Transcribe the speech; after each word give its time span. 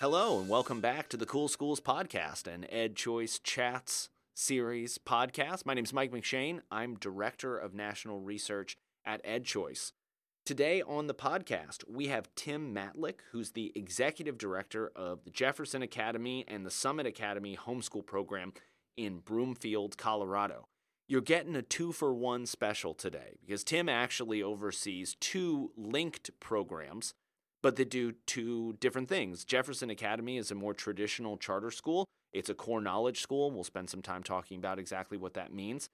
Hello, 0.00 0.40
and 0.40 0.48
welcome 0.48 0.80
back 0.80 1.10
to 1.10 1.18
the 1.18 1.26
Cool 1.26 1.46
Schools 1.46 1.78
Podcast, 1.78 2.46
an 2.46 2.64
EdChoice 2.72 3.38
Chats 3.42 4.08
series 4.32 4.96
podcast. 4.96 5.66
My 5.66 5.74
name 5.74 5.84
is 5.84 5.92
Mike 5.92 6.10
McShane. 6.10 6.60
I'm 6.70 6.94
Director 6.94 7.58
of 7.58 7.74
National 7.74 8.18
Research 8.18 8.78
at 9.04 9.22
EdChoice. 9.26 9.92
Today 10.46 10.80
on 10.80 11.06
the 11.06 11.12
podcast, 11.12 11.84
we 11.86 12.06
have 12.06 12.34
Tim 12.34 12.74
Matlick, 12.74 13.16
who's 13.32 13.50
the 13.50 13.72
Executive 13.76 14.38
Director 14.38 14.90
of 14.96 15.24
the 15.24 15.30
Jefferson 15.30 15.82
Academy 15.82 16.46
and 16.48 16.64
the 16.64 16.70
Summit 16.70 17.06
Academy 17.06 17.58
homeschool 17.62 18.06
program 18.06 18.54
in 18.96 19.18
Broomfield, 19.18 19.98
Colorado. 19.98 20.66
You're 21.08 21.20
getting 21.20 21.56
a 21.56 21.60
two 21.60 21.92
for 21.92 22.14
one 22.14 22.46
special 22.46 22.94
today 22.94 23.36
because 23.42 23.64
Tim 23.64 23.86
actually 23.86 24.42
oversees 24.42 25.14
two 25.20 25.72
linked 25.76 26.30
programs 26.40 27.12
but 27.62 27.76
they 27.76 27.84
do 27.84 28.12
two 28.26 28.74
different 28.80 29.08
things. 29.08 29.44
Jefferson 29.44 29.90
Academy 29.90 30.36
is 30.38 30.50
a 30.50 30.54
more 30.54 30.74
traditional 30.74 31.36
charter 31.36 31.70
school. 31.70 32.06
It's 32.32 32.48
a 32.48 32.54
core 32.54 32.80
knowledge 32.80 33.20
school. 33.20 33.50
We'll 33.50 33.64
spend 33.64 33.90
some 33.90 34.02
time 34.02 34.22
talking 34.22 34.58
about 34.58 34.78
exactly 34.78 35.18
what 35.18 35.34
that 35.34 35.52
means. 35.52 35.88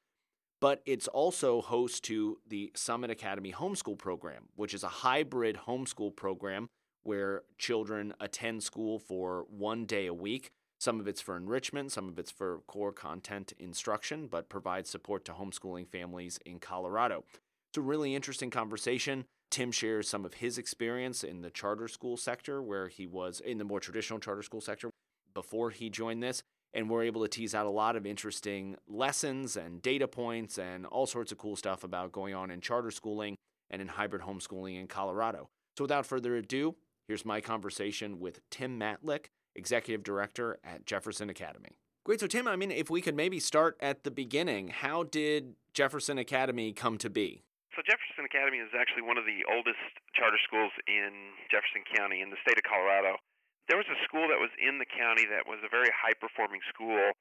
But 0.61 0.83
it's 0.87 1.09
also 1.09 1.61
host 1.61 2.05
to 2.05 2.39
the 2.47 2.73
Summit 2.75 3.11
Academy 3.11 3.53
homeschool 3.53 3.99
program, 3.99 4.49
which 4.55 4.73
is 4.73 4.85
a 4.85 4.89
hybrid 4.89 5.61
homeschool 5.67 6.17
program 6.17 6.69
where 7.03 7.43
children 7.59 8.15
attend 8.21 8.63
school 8.63 8.99
for 8.99 9.47
one 9.49 9.85
day 9.85 10.07
a 10.07 10.15
week. 10.15 10.51
Some 10.79 11.01
of 11.01 11.09
it's 11.09 11.21
for 11.21 11.37
enrichment, 11.37 11.93
some 11.93 12.09
of 12.09 12.19
it's 12.19 12.31
for 12.31 12.61
core 12.67 12.93
content 12.93 13.53
instruction, 13.59 14.29
but 14.31 14.49
provides 14.49 14.91
support 14.91 15.25
to 15.27 15.33
homeschooling 15.33 15.89
families 15.89 16.39
in 16.45 16.59
Colorado. 16.59 17.25
It's 17.71 17.79
a 17.79 17.83
really 17.83 18.15
interesting 18.15 18.51
conversation. 18.51 19.25
Tim 19.51 19.73
shares 19.73 20.09
some 20.09 20.25
of 20.25 20.35
his 20.35 20.59
experience 20.59 21.25
in 21.25 21.43
the 21.43 21.51
charter 21.51 21.89
school 21.89 22.17
sector, 22.17 22.63
where 22.63 22.89
he 22.89 23.07
was 23.07 23.41
in 23.41 23.59
the 23.59 23.65
more 23.65 23.81
traditional 23.81 24.19
charter 24.19 24.43
school 24.43 24.61
sector 24.61 24.91
before 25.35 25.71
he 25.71 25.91
joined 25.91 26.23
this. 26.23 26.43
And 26.75 26.91
we're 26.91 27.05
able 27.05 27.23
to 27.23 27.29
tease 27.29 27.55
out 27.55 27.65
a 27.65 27.71
lot 27.71 27.97
of 27.97 28.05
interesting 28.05 28.77
lessons 28.87 29.57
and 29.57 29.81
data 29.81 30.07
points 30.07 30.59
and 30.59 30.85
all 30.85 31.07
sorts 31.07 31.33
of 31.33 31.39
cool 31.39 31.57
stuff 31.57 31.85
about 31.85 32.13
going 32.13 32.35
on 32.35 32.51
in 32.51 32.61
charter 32.61 32.91
schooling 32.91 33.37
and 33.71 33.81
in 33.81 33.89
hybrid 33.89 34.23
homeschooling 34.23 34.79
in 34.79 34.87
Colorado. 34.87 35.49
So 35.79 35.85
without 35.85 36.05
further 36.05 36.37
ado, 36.37 36.75
here's 37.09 37.25
my 37.25 37.41
conversation 37.41 38.21
with 38.21 38.41
Tim 38.51 38.79
Matlick, 38.79 39.27
Executive 39.55 40.03
Director 40.03 40.59
at 40.65 40.85
Jefferson 40.85 41.31
Academy. 41.31 41.79
Great. 42.05 42.21
So, 42.21 42.27
Tim, 42.27 42.47
I 42.47 42.55
mean, 42.55 42.71
if 42.71 42.89
we 42.89 43.01
could 43.01 43.17
maybe 43.17 43.41
start 43.41 43.77
at 43.81 44.05
the 44.05 44.13
beginning, 44.13 44.69
how 44.69 45.03
did 45.03 45.55
Jefferson 45.75 46.19
Academy 46.19 46.73
come 46.73 46.99
to 46.99 47.11
be? 47.11 47.43
So 47.77 47.85
Jefferson 47.85 48.25
Academy 48.25 48.57
is 48.57 48.73
actually 48.73 49.05
one 49.05 49.21
of 49.21 49.29
the 49.29 49.45
oldest 49.53 49.85
charter 50.17 50.41
schools 50.41 50.73
in 50.89 51.37
Jefferson 51.53 51.85
County 51.85 52.25
in 52.25 52.33
the 52.33 52.41
state 52.41 52.57
of 52.57 52.65
Colorado. 52.65 53.21
There 53.69 53.77
was 53.77 53.85
a 53.93 54.01
school 54.01 54.33
that 54.33 54.41
was 54.41 54.49
in 54.57 54.81
the 54.81 54.89
county 54.89 55.29
that 55.29 55.45
was 55.45 55.61
a 55.61 55.69
very 55.69 55.93
high 55.93 56.17
performing 56.17 56.65
school. 56.73 57.13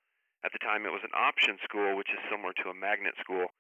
At 0.48 0.56
the 0.56 0.64
time, 0.64 0.88
it 0.88 0.96
was 0.96 1.04
an 1.04 1.12
option 1.12 1.60
school, 1.60 2.00
which 2.00 2.08
is 2.08 2.24
similar 2.32 2.56
to 2.64 2.72
a 2.72 2.76
magnet 2.78 3.20
school. 3.20 3.52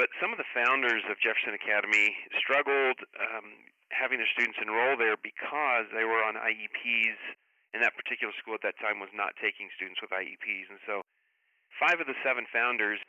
But 0.00 0.08
some 0.16 0.32
of 0.32 0.40
the 0.40 0.48
founders 0.56 1.04
of 1.12 1.20
Jefferson 1.20 1.52
Academy 1.52 2.16
struggled 2.40 3.04
um, 3.20 3.68
having 3.92 4.16
their 4.16 4.32
students 4.32 4.56
enroll 4.64 4.96
there 4.96 5.20
because 5.20 5.92
they 5.92 6.08
were 6.08 6.24
on 6.24 6.40
IEPs, 6.40 7.20
and 7.76 7.84
that 7.84 8.00
particular 8.00 8.32
school 8.40 8.56
at 8.56 8.64
that 8.64 8.80
time 8.80 8.96
was 8.96 9.12
not 9.12 9.36
taking 9.36 9.68
students 9.76 10.00
with 10.00 10.08
IEPs. 10.08 10.72
And 10.72 10.80
so, 10.88 11.04
five 11.76 12.00
of 12.00 12.08
the 12.08 12.16
seven 12.24 12.48
founders 12.48 13.04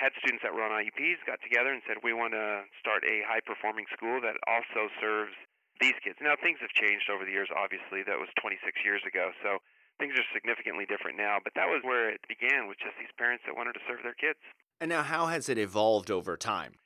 had 0.00 0.16
students 0.16 0.40
that 0.40 0.56
were 0.56 0.64
on 0.64 0.72
IEPs 0.72 1.20
got 1.28 1.44
together 1.44 1.68
and 1.68 1.84
said, 1.84 2.00
we 2.00 2.16
want 2.16 2.32
to 2.32 2.64
start 2.80 3.04
a 3.04 3.20
high 3.28 3.44
performing 3.44 3.84
school 3.92 4.16
that 4.24 4.40
also 4.48 4.88
serves 4.96 5.36
these 5.76 5.92
kids. 6.00 6.16
Now, 6.24 6.40
things 6.40 6.56
have 6.64 6.72
changed 6.72 7.12
over 7.12 7.28
the 7.28 7.36
years, 7.36 7.52
obviously. 7.52 8.00
That 8.08 8.16
was 8.16 8.32
26 8.40 8.64
years 8.80 9.04
ago. 9.04 9.36
So 9.44 9.60
things 10.00 10.16
are 10.16 10.24
significantly 10.32 10.88
different 10.88 11.20
now. 11.20 11.36
But 11.44 11.52
that 11.52 11.68
was 11.68 11.84
where 11.84 12.08
it 12.08 12.24
began 12.24 12.64
with 12.64 12.80
just 12.80 12.96
these 12.96 13.12
parents 13.20 13.44
that 13.44 13.52
wanted 13.52 13.76
to 13.76 13.84
serve 13.84 14.00
their 14.00 14.16
kids. 14.16 14.40
And 14.80 14.88
now, 14.88 15.04
how 15.04 15.28
has 15.28 15.52
it 15.52 15.60
evolved 15.60 16.08
over 16.08 16.40
time? 16.40 16.80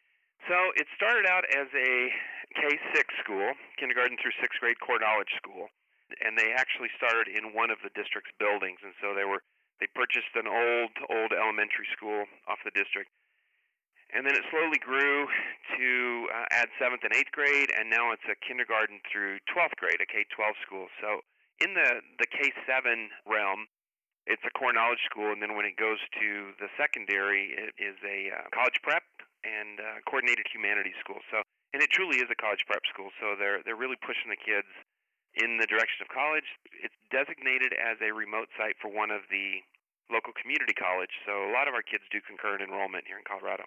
So 0.50 0.58
it 0.74 0.90
started 0.98 1.24
out 1.30 1.46
as 1.54 1.70
a 1.70 2.10
K 2.58 2.62
6 2.98 3.14
school, 3.22 3.54
kindergarten 3.78 4.18
through 4.18 4.34
sixth 4.42 4.58
grade 4.58 4.82
core 4.82 4.98
knowledge 4.98 5.30
school. 5.38 5.70
And 6.18 6.34
they 6.34 6.50
actually 6.50 6.90
started 6.98 7.30
in 7.30 7.54
one 7.54 7.70
of 7.70 7.78
the 7.86 7.94
district's 7.94 8.34
buildings. 8.42 8.82
And 8.82 8.92
so 8.98 9.14
they 9.14 9.24
were 9.24 9.40
they 9.80 9.88
purchased 9.94 10.32
an 10.34 10.46
old, 10.46 10.94
old 11.10 11.32
elementary 11.34 11.88
school 11.94 12.24
off 12.46 12.62
the 12.64 12.74
district. 12.74 13.10
And 14.14 14.22
then 14.22 14.38
it 14.38 14.46
slowly 14.50 14.78
grew 14.78 15.26
to 15.74 15.88
uh, 16.30 16.46
add 16.54 16.70
seventh 16.78 17.02
and 17.02 17.10
eighth 17.16 17.34
grade, 17.34 17.74
and 17.74 17.90
now 17.90 18.14
it's 18.14 18.24
a 18.30 18.38
kindergarten 18.46 19.02
through 19.10 19.42
12th 19.50 19.74
grade, 19.82 19.98
a 19.98 20.06
K 20.06 20.22
12 20.30 20.54
school. 20.62 20.86
So 21.02 21.18
in 21.58 21.74
the, 21.74 21.98
the 22.22 22.28
K 22.30 22.54
7 22.62 23.10
realm, 23.26 23.66
it's 24.30 24.42
a 24.46 24.52
core 24.56 24.72
knowledge 24.72 25.02
school, 25.04 25.34
and 25.34 25.42
then 25.42 25.58
when 25.58 25.66
it 25.66 25.76
goes 25.76 26.00
to 26.20 26.54
the 26.56 26.70
secondary, 26.80 27.52
it 27.58 27.76
is 27.76 27.98
a 28.06 28.32
uh, 28.32 28.48
college 28.54 28.78
prep 28.80 29.04
and 29.44 29.76
uh, 29.82 30.00
coordinated 30.08 30.48
humanities 30.48 30.96
school. 31.02 31.20
So, 31.28 31.44
and 31.76 31.84
it 31.84 31.92
truly 31.92 32.24
is 32.24 32.30
a 32.32 32.38
college 32.38 32.64
prep 32.64 32.80
school. 32.88 33.12
So 33.20 33.36
they're 33.36 33.60
they're 33.66 33.76
really 33.76 34.00
pushing 34.00 34.32
the 34.32 34.40
kids 34.40 34.70
in 35.36 35.58
the 35.58 35.66
direction 35.66 36.02
of 36.02 36.08
college. 36.08 36.46
It's 36.82 36.94
designated 37.10 37.74
as 37.74 37.98
a 38.02 38.14
remote 38.14 38.48
site 38.58 38.76
for 38.80 38.88
one 38.88 39.10
of 39.10 39.26
the 39.30 39.62
local 40.12 40.32
community 40.36 40.74
college, 40.76 41.10
so 41.24 41.48
a 41.48 41.52
lot 41.52 41.66
of 41.66 41.74
our 41.74 41.82
kids 41.82 42.04
do 42.12 42.20
concurrent 42.20 42.60
enrollment 42.60 43.08
here 43.08 43.16
in 43.16 43.24
Colorado. 43.24 43.64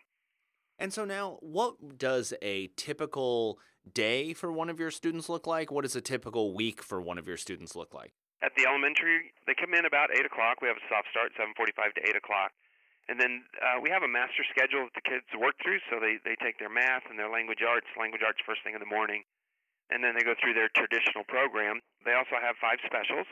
And 0.78 0.94
so 0.94 1.06
now, 1.06 1.42
what 1.42 1.98
does 1.98 2.34
a 2.42 2.70
typical 2.78 3.58
day 3.90 4.34
for 4.38 4.52
one 4.52 4.70
of 4.70 4.78
your 4.80 4.92
students 4.92 5.28
look 5.28 5.48
like? 5.48 5.72
What 5.72 5.82
does 5.82 5.96
a 5.96 6.02
typical 6.02 6.54
week 6.54 6.84
for 6.84 7.02
one 7.02 7.18
of 7.18 7.26
your 7.28 7.38
students 7.38 7.76
look 7.76 7.94
like? 7.94 8.14
At 8.46 8.54
the 8.54 8.70
elementary, 8.70 9.34
they 9.50 9.58
come 9.58 9.74
in 9.74 9.90
about 9.90 10.14
eight 10.14 10.30
o'clock. 10.30 10.62
We 10.62 10.70
have 10.70 10.78
a 10.78 10.86
soft 10.86 11.10
start, 11.10 11.34
seven 11.34 11.58
forty-five 11.58 11.98
to 11.98 12.02
eight 12.06 12.14
o'clock, 12.14 12.54
and 13.10 13.18
then 13.18 13.42
uh, 13.58 13.82
we 13.82 13.90
have 13.90 14.06
a 14.06 14.08
master 14.08 14.46
schedule 14.54 14.86
that 14.86 14.94
the 14.94 15.02
kids 15.02 15.26
work 15.34 15.58
through. 15.66 15.82
So 15.90 15.98
they 15.98 16.22
they 16.22 16.38
take 16.38 16.62
their 16.62 16.70
math 16.70 17.10
and 17.10 17.18
their 17.18 17.34
language 17.34 17.66
arts. 17.66 17.90
Language 17.98 18.22
arts 18.22 18.38
first 18.46 18.62
thing 18.62 18.78
in 18.78 18.80
the 18.80 18.86
morning 18.86 19.26
and 19.90 20.04
then 20.04 20.16
they 20.16 20.24
go 20.24 20.36
through 20.40 20.54
their 20.54 20.70
traditional 20.76 21.24
program. 21.28 21.80
They 22.04 22.14
also 22.14 22.40
have 22.40 22.60
five 22.60 22.80
specials 22.84 23.28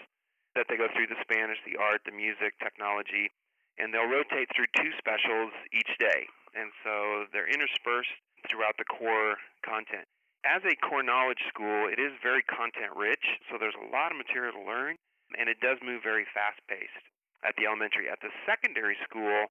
that 0.56 0.68
they 0.72 0.80
go 0.80 0.88
through 0.96 1.12
the 1.12 1.20
Spanish, 1.20 1.60
the 1.68 1.76
art, 1.76 2.02
the 2.08 2.16
music, 2.16 2.56
technology, 2.64 3.32
and 3.76 3.92
they'll 3.92 4.08
rotate 4.08 4.48
through 4.56 4.72
two 4.72 4.96
specials 4.96 5.52
each 5.76 5.92
day. 6.00 6.28
And 6.56 6.72
so 6.84 7.28
they're 7.36 7.52
interspersed 7.52 8.16
throughout 8.48 8.80
the 8.80 8.88
core 8.88 9.36
content. 9.68 10.08
As 10.48 10.64
a 10.64 10.78
core 10.80 11.04
knowledge 11.04 11.44
school, 11.52 11.92
it 11.92 12.00
is 12.00 12.16
very 12.24 12.46
content 12.46 12.96
rich, 12.96 13.26
so 13.52 13.58
there's 13.60 13.76
a 13.76 13.90
lot 13.92 14.14
of 14.14 14.18
material 14.22 14.54
to 14.56 14.64
learn, 14.64 14.96
and 15.36 15.50
it 15.50 15.60
does 15.60 15.82
move 15.84 16.06
very 16.06 16.24
fast 16.32 16.62
paced 16.70 17.04
at 17.44 17.58
the 17.58 17.66
elementary. 17.66 18.08
At 18.08 18.22
the 18.22 18.32
secondary 18.46 18.96
school, 19.04 19.50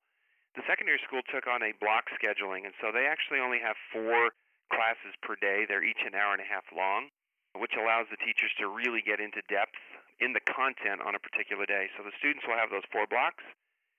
the 0.55 0.63
secondary 0.71 1.03
school 1.03 1.21
took 1.27 1.51
on 1.51 1.67
a 1.67 1.75
block 1.83 2.09
scheduling, 2.15 2.63
and 2.63 2.73
so 2.79 2.95
they 2.95 3.11
actually 3.11 3.43
only 3.43 3.59
have 3.59 3.75
four 3.91 4.33
classes 4.73 5.15
per 5.21 5.37
day. 5.37 5.65
They're 5.67 5.85
each 5.85 6.01
an 6.05 6.15
hour 6.15 6.33
and 6.33 6.43
a 6.43 6.49
half 6.49 6.65
long, 6.73 7.11
which 7.57 7.77
allows 7.77 8.09
the 8.09 8.21
teachers 8.21 8.53
to 8.61 8.69
really 8.69 9.03
get 9.05 9.21
into 9.21 9.45
depth 9.49 9.79
in 10.23 10.33
the 10.33 10.45
content 10.47 11.03
on 11.03 11.19
a 11.19 11.21
particular 11.21 11.67
day. 11.67 11.91
So 11.99 12.07
the 12.07 12.15
students 12.19 12.47
will 12.47 12.59
have 12.59 12.71
those 12.71 12.87
four 12.95 13.07
blocks. 13.11 13.43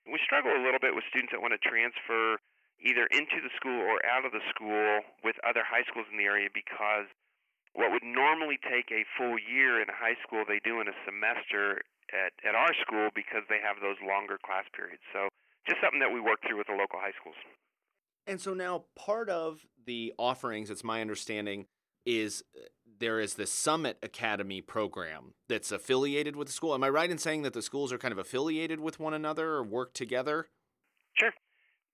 We 0.08 0.22
struggle 0.24 0.54
a 0.54 0.62
little 0.62 0.80
bit 0.80 0.96
with 0.96 1.04
students 1.10 1.34
that 1.34 1.42
want 1.42 1.58
to 1.58 1.62
transfer 1.62 2.38
either 2.80 3.08
into 3.12 3.42
the 3.42 3.52
school 3.56 3.82
or 3.82 4.04
out 4.06 4.24
of 4.24 4.32
the 4.32 4.44
school 4.52 5.02
with 5.24 5.36
other 5.48 5.64
high 5.66 5.84
schools 5.90 6.06
in 6.12 6.20
the 6.20 6.28
area 6.28 6.52
because 6.54 7.08
what 7.74 7.92
would 7.92 8.06
normally 8.06 8.60
take 8.62 8.88
a 8.92 9.04
full 9.20 9.36
year 9.36 9.82
in 9.82 9.88
high 9.92 10.16
school, 10.24 10.48
they 10.48 10.64
do 10.64 10.80
in 10.80 10.88
a 10.88 10.96
semester 11.04 11.84
at, 12.14 12.32
at 12.48 12.56
our 12.56 12.72
school 12.80 13.12
because 13.12 13.44
they 13.52 13.60
have 13.60 13.84
those 13.84 14.00
longer 14.00 14.40
class 14.40 14.64
periods. 14.72 15.04
So 15.12 15.28
just 15.68 15.82
something 15.84 16.00
that 16.00 16.14
we 16.14 16.24
work 16.24 16.40
through 16.46 16.62
with 16.62 16.72
the 16.72 16.78
local 16.78 17.02
high 17.02 17.16
schools. 17.20 17.40
And 18.28 18.42
so 18.42 18.54
now 18.54 18.86
part 18.96 19.30
of 19.30 19.66
the 19.86 20.14
offerings, 20.18 20.70
it's 20.70 20.84
my 20.84 21.02
understanding, 21.02 21.68
is 22.06 22.44
uh, 22.56 22.66
there 23.00 23.20
is 23.20 23.36
the 23.36 23.46
Summit 23.46 23.98
Academy 24.02 24.62
program 24.62 25.34
that's 25.48 25.72
affiliated 25.72 26.36
with 26.36 26.48
the 26.48 26.54
school. 26.54 26.74
Am 26.74 26.84
I 26.84 26.90
right 26.90 27.10
in 27.10 27.18
saying 27.18 27.44
that 27.44 27.54
the 27.54 27.62
schools 27.62 27.92
are 27.92 27.98
kind 27.98 28.12
of 28.12 28.18
affiliated 28.18 28.80
with 28.80 29.00
one 29.00 29.14
another 29.14 29.54
or 29.54 29.64
work 29.64 29.94
together? 29.94 30.48
Sure. 31.14 31.34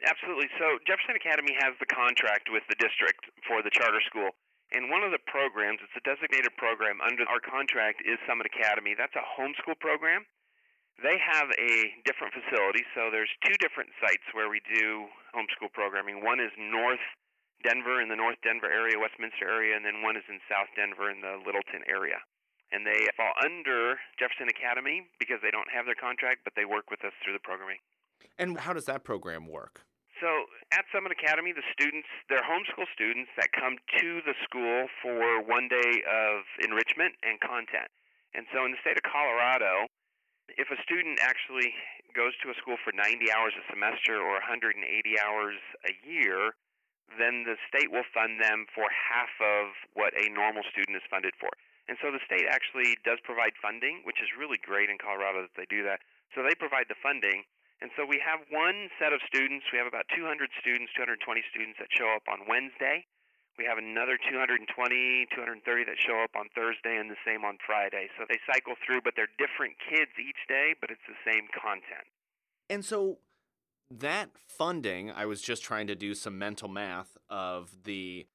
Absolutely. 0.06 0.50
So 0.58 0.82
Jefferson 0.88 1.16
Academy 1.16 1.54
has 1.60 1.74
the 1.80 1.86
contract 1.86 2.50
with 2.50 2.64
the 2.70 2.76
district 2.80 3.22
for 3.48 3.62
the 3.62 3.70
charter 3.70 4.02
school. 4.08 4.30
And 4.72 4.90
one 4.90 5.04
of 5.04 5.12
the 5.12 5.20
programs, 5.28 5.84
it's 5.84 6.00
a 6.00 6.06
designated 6.08 6.56
program 6.56 7.04
under 7.04 7.28
our 7.28 7.44
contract, 7.44 8.02
is 8.08 8.16
Summit 8.24 8.48
Academy. 8.48 8.96
That's 8.96 9.14
a 9.20 9.26
homeschool 9.36 9.78
program. 9.84 10.24
They 11.04 11.20
have 11.20 11.50
a 11.60 11.74
different 12.06 12.32
facility, 12.32 12.86
so 12.94 13.10
there's 13.10 13.32
two 13.42 13.58
different 13.58 13.90
sites 14.00 14.24
where 14.38 14.54
we 14.54 14.62
do 14.64 15.10
homeschool 15.32 15.72
programming. 15.74 16.24
One 16.24 16.40
is 16.40 16.52
North 16.60 17.04
Denver 17.64 18.02
in 18.02 18.10
the 18.10 18.18
North 18.18 18.38
Denver 18.42 18.70
area, 18.70 18.98
Westminster 18.98 19.46
area, 19.46 19.76
and 19.78 19.86
then 19.86 20.02
one 20.02 20.18
is 20.18 20.26
in 20.28 20.42
South 20.50 20.70
Denver 20.76 21.10
in 21.10 21.22
the 21.22 21.40
Littleton 21.46 21.86
area. 21.88 22.20
And 22.72 22.88
they 22.88 23.08
fall 23.20 23.36
under 23.44 24.00
Jefferson 24.18 24.48
Academy 24.48 25.04
because 25.20 25.44
they 25.44 25.52
don't 25.52 25.68
have 25.70 25.86
their 25.86 25.98
contract, 25.98 26.48
but 26.48 26.56
they 26.56 26.64
work 26.64 26.90
with 26.90 27.04
us 27.04 27.12
through 27.20 27.36
the 27.36 27.44
programming. 27.44 27.78
And 28.40 28.58
how 28.58 28.72
does 28.72 28.88
that 28.88 29.04
program 29.04 29.46
work? 29.46 29.84
So 30.24 30.30
at 30.72 30.86
Summit 30.94 31.12
Academy, 31.12 31.52
the 31.52 31.66
students, 31.74 32.08
they're 32.30 32.46
homeschool 32.46 32.86
students 32.94 33.34
that 33.36 33.52
come 33.52 33.82
to 34.00 34.22
the 34.22 34.38
school 34.46 34.88
for 35.02 35.42
one 35.44 35.68
day 35.68 35.92
of 36.06 36.46
enrichment 36.62 37.18
and 37.26 37.42
content. 37.42 37.90
And 38.38 38.46
so 38.54 38.64
in 38.64 38.72
the 38.72 38.80
state 38.80 38.96
of 38.96 39.04
Colorado, 39.04 39.90
if 40.58 40.72
a 40.72 40.80
student 40.84 41.20
actually 41.22 41.74
goes 42.16 42.36
to 42.44 42.52
a 42.52 42.56
school 42.60 42.76
for 42.84 42.92
90 42.92 43.32
hours 43.32 43.56
a 43.56 43.66
semester 43.72 44.20
or 44.20 44.40
180 44.44 44.80
hours 45.20 45.60
a 45.88 45.94
year, 46.04 46.56
then 47.20 47.44
the 47.44 47.60
state 47.68 47.92
will 47.92 48.08
fund 48.16 48.40
them 48.40 48.68
for 48.72 48.88
half 48.92 49.32
of 49.40 49.76
what 49.96 50.16
a 50.16 50.32
normal 50.32 50.64
student 50.72 50.96
is 50.96 51.06
funded 51.12 51.36
for. 51.40 51.52
And 51.90 52.00
so 52.00 52.12
the 52.12 52.24
state 52.24 52.48
actually 52.48 52.96
does 53.04 53.20
provide 53.24 53.58
funding, 53.60 54.04
which 54.08 54.24
is 54.24 54.32
really 54.38 54.60
great 54.62 54.88
in 54.88 54.96
Colorado 54.96 55.44
that 55.44 55.56
they 55.60 55.68
do 55.68 55.84
that. 55.84 56.00
So 56.32 56.40
they 56.40 56.56
provide 56.56 56.88
the 56.88 57.00
funding. 57.00 57.44
And 57.82 57.90
so 57.98 58.06
we 58.06 58.22
have 58.22 58.46
one 58.54 58.94
set 59.02 59.12
of 59.12 59.20
students, 59.26 59.66
we 59.74 59.82
have 59.82 59.90
about 59.90 60.06
200 60.14 60.54
students, 60.62 60.94
220 60.94 61.20
students 61.50 61.82
that 61.82 61.90
show 61.90 62.08
up 62.14 62.30
on 62.30 62.46
Wednesday. 62.46 63.04
We 63.58 63.66
have 63.66 63.78
another 63.78 64.18
220, 64.18 64.64
230 65.36 65.84
that 65.86 66.00
show 66.00 66.24
up 66.24 66.32
on 66.36 66.48
Thursday 66.56 66.98
and 66.98 67.12
the 67.12 67.20
same 67.26 67.44
on 67.44 67.58
Friday. 67.66 68.10
So 68.18 68.26
they 68.28 68.40
cycle 68.52 68.74
through, 68.86 69.02
but 69.04 69.14
they're 69.16 69.32
different 69.38 69.76
kids 69.90 70.12
each 70.18 70.40
day, 70.48 70.74
but 70.80 70.90
it's 70.90 71.06
the 71.08 71.20
same 71.26 71.48
content. 71.54 72.08
And 72.70 72.86
so 72.86 73.20
that 73.92 74.30
funding, 74.48 75.12
I 75.12 75.26
was 75.26 75.42
just 75.42 75.64
trying 75.64 75.88
to 75.88 75.96
do 75.96 76.16
some 76.16 76.40
mental 76.40 76.70
math 76.70 77.18
of 77.30 77.84
the 77.84 78.26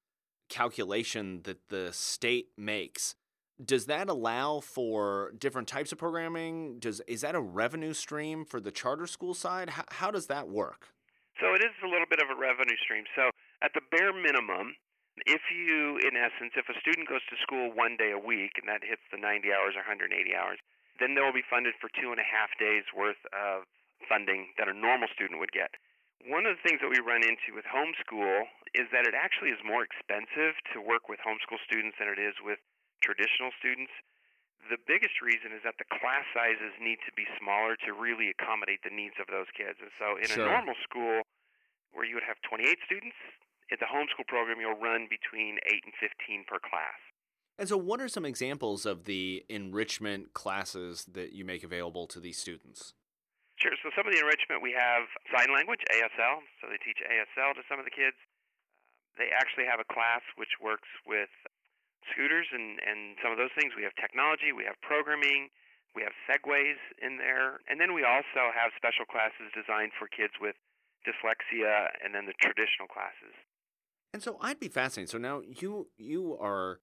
calculation 0.49 1.41
that 1.45 1.69
the 1.69 1.93
state 1.93 2.49
makes. 2.57 3.15
Does 3.65 3.87
that 3.87 4.09
allow 4.09 4.61
for 4.61 5.33
different 5.39 5.67
types 5.67 5.91
of 5.91 5.99
programming? 5.99 6.79
Does 6.79 7.01
is 7.09 7.23
that 7.23 7.35
a 7.35 7.41
revenue 7.41 7.95
stream 7.95 8.45
for 8.45 8.61
the 8.61 8.71
charter 8.71 9.07
school 9.07 9.33
side? 9.33 9.71
How, 9.71 9.85
how 9.89 10.11
does 10.11 10.27
that 10.27 10.49
work? 10.49 10.89
So 11.41 11.55
it 11.55 11.62
is 11.65 11.73
a 11.83 11.89
little 11.89 12.07
bit 12.09 12.21
of 12.21 12.29
a 12.29 12.39
revenue 12.39 12.77
stream. 12.85 13.05
So 13.17 13.31
at 13.62 13.73
the 13.73 13.81
bare 13.91 14.12
minimum, 14.12 14.77
if 15.25 15.41
you, 15.49 15.97
in 16.05 16.13
essence, 16.13 16.53
if 16.61 16.69
a 16.69 16.77
student 16.81 17.09
goes 17.09 17.25
to 17.33 17.37
school 17.41 17.73
one 17.73 17.97
day 17.97 18.13
a 18.13 18.21
week 18.21 18.61
and 18.61 18.69
that 18.69 18.85
hits 18.85 19.03
the 19.09 19.17
90 19.17 19.49
hours 19.49 19.73
or 19.73 19.81
180 19.89 20.13
hours, 20.37 20.61
then 21.01 21.17
they 21.17 21.25
will 21.25 21.33
be 21.33 21.45
funded 21.47 21.73
for 21.81 21.89
two 21.97 22.13
and 22.13 22.21
a 22.21 22.29
half 22.29 22.53
days 22.61 22.85
worth 22.93 23.21
of 23.33 23.65
funding 24.09 24.53
that 24.61 24.69
a 24.69 24.77
normal 24.77 25.09
student 25.09 25.41
would 25.41 25.53
get. 25.53 25.73
One 26.25 26.45
of 26.45 26.57
the 26.57 26.63
things 26.65 26.81
that 26.85 26.93
we 26.93 27.01
run 27.01 27.25
into 27.25 27.57
with 27.57 27.65
homeschool 27.69 28.49
is 28.77 28.89
that 28.93 29.09
it 29.09 29.17
actually 29.17 29.53
is 29.53 29.61
more 29.65 29.85
expensive 29.85 30.57
to 30.73 30.81
work 30.85 31.09
with 31.09 31.21
homeschool 31.25 31.61
students 31.65 31.97
than 32.01 32.09
it 32.09 32.21
is 32.21 32.37
with 32.45 32.61
traditional 33.01 33.53
students. 33.57 33.93
The 34.69 34.81
biggest 34.81 35.21
reason 35.23 35.53
is 35.53 35.62
that 35.62 35.77
the 35.79 35.87
class 35.87 36.25
sizes 36.35 36.75
need 36.81 36.99
to 37.07 37.12
be 37.12 37.29
smaller 37.39 37.77
to 37.87 37.93
really 37.93 38.33
accommodate 38.33 38.83
the 38.83 38.91
needs 38.91 39.15
of 39.21 39.29
those 39.29 39.47
kids. 39.55 39.79
And 39.81 39.93
so 40.01 40.17
in 40.17 40.27
Sure. 40.29 40.45
a 40.45 40.51
normal 40.51 40.75
school 40.83 41.23
where 41.93 42.05
you 42.05 42.17
would 42.17 42.25
have 42.27 42.41
28 42.43 42.81
students, 42.85 43.17
at 43.73 43.81
the 43.81 43.87
homeschool 43.87 44.27
program 44.29 44.59
you'll 44.61 44.79
run 44.79 45.09
between 45.11 45.59
8 45.67 45.83
and 45.85 45.95
15 45.99 46.45
per 46.47 46.59
class. 46.59 47.01
And 47.59 47.69
so, 47.69 47.77
what 47.77 48.01
are 48.01 48.09
some 48.09 48.25
examples 48.25 48.85
of 48.85 49.05
the 49.05 49.45
enrichment 49.49 50.35
classes 50.35 51.07
that 51.13 51.33
you 51.33 51.45
make 51.45 51.65
available 51.65 52.07
to 52.09 52.21
these 52.21 52.37
students? 52.37 52.93
Sure. 53.57 53.73
So 53.81 53.89
some 53.97 54.05
of 54.05 54.13
the 54.13 54.21
enrichment 54.21 54.61
we 54.61 54.77
have 54.77 55.09
sign 55.33 55.49
language, 55.49 55.81
ASL. 55.89 56.45
So 56.61 56.69
they 56.69 56.77
teach 56.85 57.01
ASL 57.01 57.57
to 57.57 57.65
some 57.65 57.81
of 57.81 57.89
the 57.89 57.95
kids. 57.95 58.17
Uh, 58.69 58.85
they 59.17 59.33
actually 59.33 59.65
have 59.65 59.81
a 59.81 59.89
class 59.89 60.21
which 60.37 60.61
works 60.61 60.89
with 61.09 61.33
scooters 62.12 62.47
and, 62.53 62.77
and 62.85 63.17
some 63.25 63.33
of 63.33 63.41
those 63.41 63.53
things. 63.57 63.73
We 63.73 63.83
have 63.89 63.97
technology, 63.97 64.53
we 64.53 64.69
have 64.69 64.77
programming, 64.85 65.49
we 65.97 66.05
have 66.05 66.12
Segways 66.29 66.77
in 67.01 67.17
there. 67.17 67.65
And 67.65 67.81
then 67.81 67.97
we 67.97 68.05
also 68.05 68.53
have 68.53 68.77
special 68.77 69.09
classes 69.09 69.49
designed 69.57 69.97
for 69.97 70.05
kids 70.05 70.37
with 70.37 70.55
dyslexia 71.09 71.97
and 72.05 72.12
then 72.12 72.29
the 72.29 72.37
traditional 72.37 72.93
classes. 72.93 73.33
And 74.12 74.23
so, 74.23 74.38
I'd 74.41 74.61
be 74.61 74.69
fascinated. 74.69 75.11
So 75.11 75.19
now 75.19 75.43
you 75.44 75.88
you 75.99 76.38
are 76.41 76.81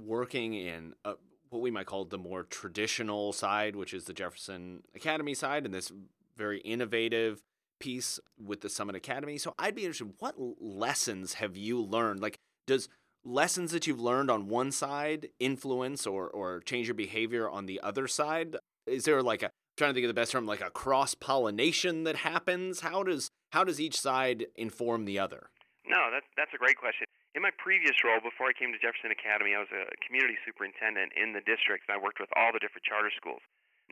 working 0.00 0.54
in 0.54 0.94
a, 1.04 1.14
what 1.50 1.62
we 1.62 1.70
might 1.70 1.86
call 1.86 2.04
the 2.04 2.18
more 2.18 2.42
traditional 2.42 3.32
side, 3.32 3.76
which 3.76 3.94
is 3.94 4.04
the 4.04 4.12
Jefferson 4.12 4.82
Academy 4.94 5.34
side, 5.34 5.64
and 5.64 5.74
this 5.74 5.92
very 6.36 6.60
innovative 6.60 7.42
piece 7.80 8.18
with 8.42 8.60
the 8.60 8.68
Summit 8.68 8.96
Academy. 8.96 9.38
So 9.38 9.54
I'd 9.58 9.74
be 9.74 9.82
interested. 9.82 10.14
What 10.18 10.34
lessons 10.60 11.34
have 11.34 11.56
you 11.56 11.80
learned? 11.80 12.20
Like, 12.20 12.38
does 12.66 12.88
lessons 13.24 13.72
that 13.72 13.86
you've 13.86 14.00
learned 14.00 14.30
on 14.30 14.48
one 14.48 14.72
side 14.72 15.28
influence 15.38 16.06
or 16.06 16.28
or 16.28 16.60
change 16.60 16.86
your 16.86 16.94
behavior 16.94 17.48
on 17.48 17.66
the 17.66 17.80
other 17.82 18.08
side? 18.08 18.56
Is 18.86 19.04
there 19.04 19.22
like 19.22 19.40
trying 19.76 19.90
to 19.90 19.94
think 19.94 20.04
of 20.04 20.08
the 20.08 20.14
best 20.14 20.32
term, 20.32 20.46
like 20.46 20.60
a 20.60 20.70
cross 20.70 21.14
pollination 21.14 22.04
that 22.04 22.16
happens? 22.16 22.80
How 22.80 23.02
does 23.02 23.30
how 23.50 23.64
does 23.64 23.80
each 23.80 23.98
side 23.98 24.46
inform 24.56 25.04
the 25.04 25.18
other? 25.18 25.50
No, 25.88 26.12
that's 26.12 26.28
that's 26.36 26.52
a 26.52 26.60
great 26.60 26.76
question. 26.76 27.08
In 27.32 27.40
my 27.40 27.52
previous 27.56 27.96
role, 28.04 28.20
before 28.20 28.52
I 28.52 28.54
came 28.54 28.76
to 28.76 28.80
Jefferson 28.80 29.08
Academy, 29.08 29.56
I 29.56 29.64
was 29.64 29.72
a 29.72 29.88
community 30.04 30.36
superintendent 30.44 31.16
in 31.16 31.32
the 31.32 31.40
district, 31.40 31.88
and 31.88 31.96
I 31.96 31.98
worked 32.00 32.20
with 32.20 32.28
all 32.36 32.52
the 32.52 32.60
different 32.60 32.84
charter 32.84 33.12
schools. 33.16 33.40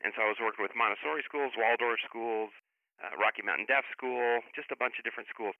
And 0.04 0.12
so 0.12 0.20
I 0.20 0.28
was 0.28 0.36
working 0.36 0.60
with 0.60 0.76
Montessori 0.76 1.24
schools, 1.24 1.56
Waldorf 1.56 1.96
schools, 2.04 2.52
uh, 3.00 3.16
Rocky 3.16 3.40
Mountain 3.40 3.64
Deaf 3.64 3.88
School, 3.96 4.44
just 4.52 4.68
a 4.68 4.76
bunch 4.76 5.00
of 5.00 5.08
different 5.08 5.32
schools. 5.32 5.56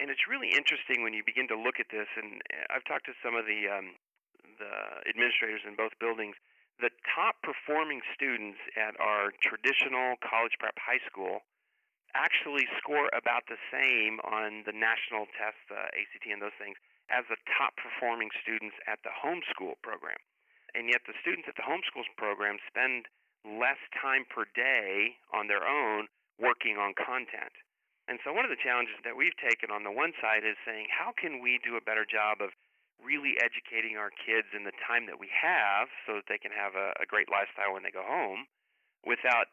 And 0.00 0.08
it's 0.08 0.24
really 0.24 0.56
interesting 0.56 1.04
when 1.04 1.12
you 1.12 1.20
begin 1.20 1.46
to 1.52 1.58
look 1.58 1.76
at 1.76 1.92
this. 1.92 2.08
And 2.16 2.40
uh, 2.48 2.72
I've 2.72 2.84
talked 2.88 3.04
to 3.12 3.14
some 3.20 3.36
of 3.36 3.44
the 3.44 3.68
um, 3.68 3.92
the 4.56 5.04
administrators 5.04 5.68
in 5.68 5.76
both 5.76 5.92
buildings. 6.00 6.36
The 6.80 6.90
top 7.12 7.38
performing 7.44 8.00
students 8.16 8.58
at 8.74 8.96
our 8.98 9.30
traditional 9.44 10.16
college 10.24 10.56
prep 10.58 10.74
high 10.80 11.02
school 11.06 11.44
actually 12.14 12.66
score 12.78 13.10
about 13.12 13.46
the 13.50 13.58
same 13.70 14.22
on 14.22 14.62
the 14.64 14.74
national 14.74 15.26
tests, 15.34 15.62
uh, 15.70 15.90
the 15.90 16.02
ACT, 16.02 16.24
and 16.30 16.42
those 16.42 16.56
things, 16.56 16.78
as 17.10 17.26
the 17.28 17.38
top 17.58 17.76
performing 17.76 18.30
students 18.40 18.74
at 18.86 19.02
the 19.04 19.12
homeschool 19.12 19.76
program. 19.82 20.18
And 20.74 20.90
yet, 20.90 21.06
the 21.06 21.14
students 21.20 21.46
at 21.46 21.54
the 21.54 21.66
homeschool 21.66 22.06
program 22.16 22.58
spend 22.66 23.06
less 23.44 23.78
time 23.94 24.24
per 24.26 24.48
day 24.56 25.20
on 25.30 25.46
their 25.46 25.62
own 25.62 26.08
working 26.40 26.80
on 26.80 26.96
content. 26.98 27.54
And 28.08 28.18
so, 28.24 28.32
one 28.32 28.44
of 28.44 28.50
the 28.50 28.58
challenges 28.58 28.98
that 29.04 29.14
we've 29.14 29.36
taken 29.38 29.70
on 29.70 29.84
the 29.84 29.94
one 29.94 30.12
side 30.18 30.42
is 30.42 30.58
saying, 30.66 30.90
how 30.90 31.14
can 31.14 31.38
we 31.38 31.60
do 31.62 31.76
a 31.76 31.84
better 31.84 32.04
job 32.04 32.42
of 32.42 32.50
really 33.02 33.36
educating 33.42 33.98
our 33.98 34.10
kids 34.10 34.48
in 34.54 34.64
the 34.64 34.74
time 34.80 35.06
that 35.06 35.18
we 35.18 35.28
have 35.30 35.90
so 36.06 36.18
that 36.18 36.26
they 36.30 36.38
can 36.38 36.54
have 36.54 36.74
a, 36.78 36.94
a 37.02 37.06
great 37.06 37.26
lifestyle 37.28 37.74
when 37.74 37.82
they 37.82 37.90
go 37.90 38.04
home 38.04 38.46
without, 39.02 39.50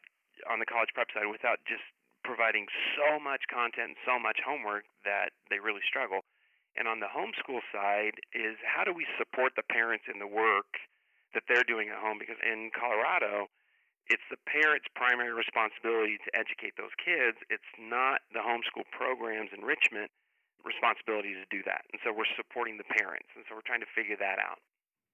on 0.48 0.62
the 0.62 0.68
college 0.68 0.90
prep 0.94 1.10
side, 1.12 1.28
without 1.28 1.60
just 1.68 1.84
providing 2.32 2.72
so 2.96 3.20
much 3.20 3.44
content 3.52 3.92
and 3.92 4.00
so 4.08 4.16
much 4.16 4.40
homework 4.40 4.88
that 5.04 5.36
they 5.52 5.60
really 5.60 5.84
struggle. 5.84 6.24
And 6.80 6.88
on 6.88 7.04
the 7.04 7.12
homeschool 7.12 7.60
side 7.76 8.24
is 8.32 8.56
how 8.64 8.88
do 8.88 8.96
we 8.96 9.04
support 9.20 9.60
the 9.60 9.68
parents 9.68 10.08
in 10.08 10.24
the 10.24 10.32
work 10.32 10.80
that 11.36 11.44
they're 11.52 11.68
doing 11.68 11.92
at 11.92 12.00
home? 12.00 12.16
Because 12.16 12.40
in 12.40 12.72
Colorado, 12.72 13.52
it's 14.08 14.24
the 14.32 14.40
parents' 14.48 14.88
primary 14.96 15.36
responsibility 15.36 16.16
to 16.24 16.32
educate 16.32 16.80
those 16.80 16.96
kids. 16.96 17.36
It's 17.52 17.68
not 17.76 18.24
the 18.32 18.40
homeschool 18.40 18.88
program's 18.96 19.52
enrichment 19.52 20.08
responsibility 20.64 21.36
to 21.36 21.44
do 21.52 21.60
that. 21.68 21.84
And 21.92 22.00
so 22.08 22.16
we're 22.16 22.32
supporting 22.40 22.80
the 22.80 22.88
parents. 22.88 23.28
And 23.36 23.44
so 23.52 23.60
we're 23.60 23.68
trying 23.68 23.84
to 23.84 23.92
figure 23.92 24.16
that 24.24 24.40
out. 24.40 24.64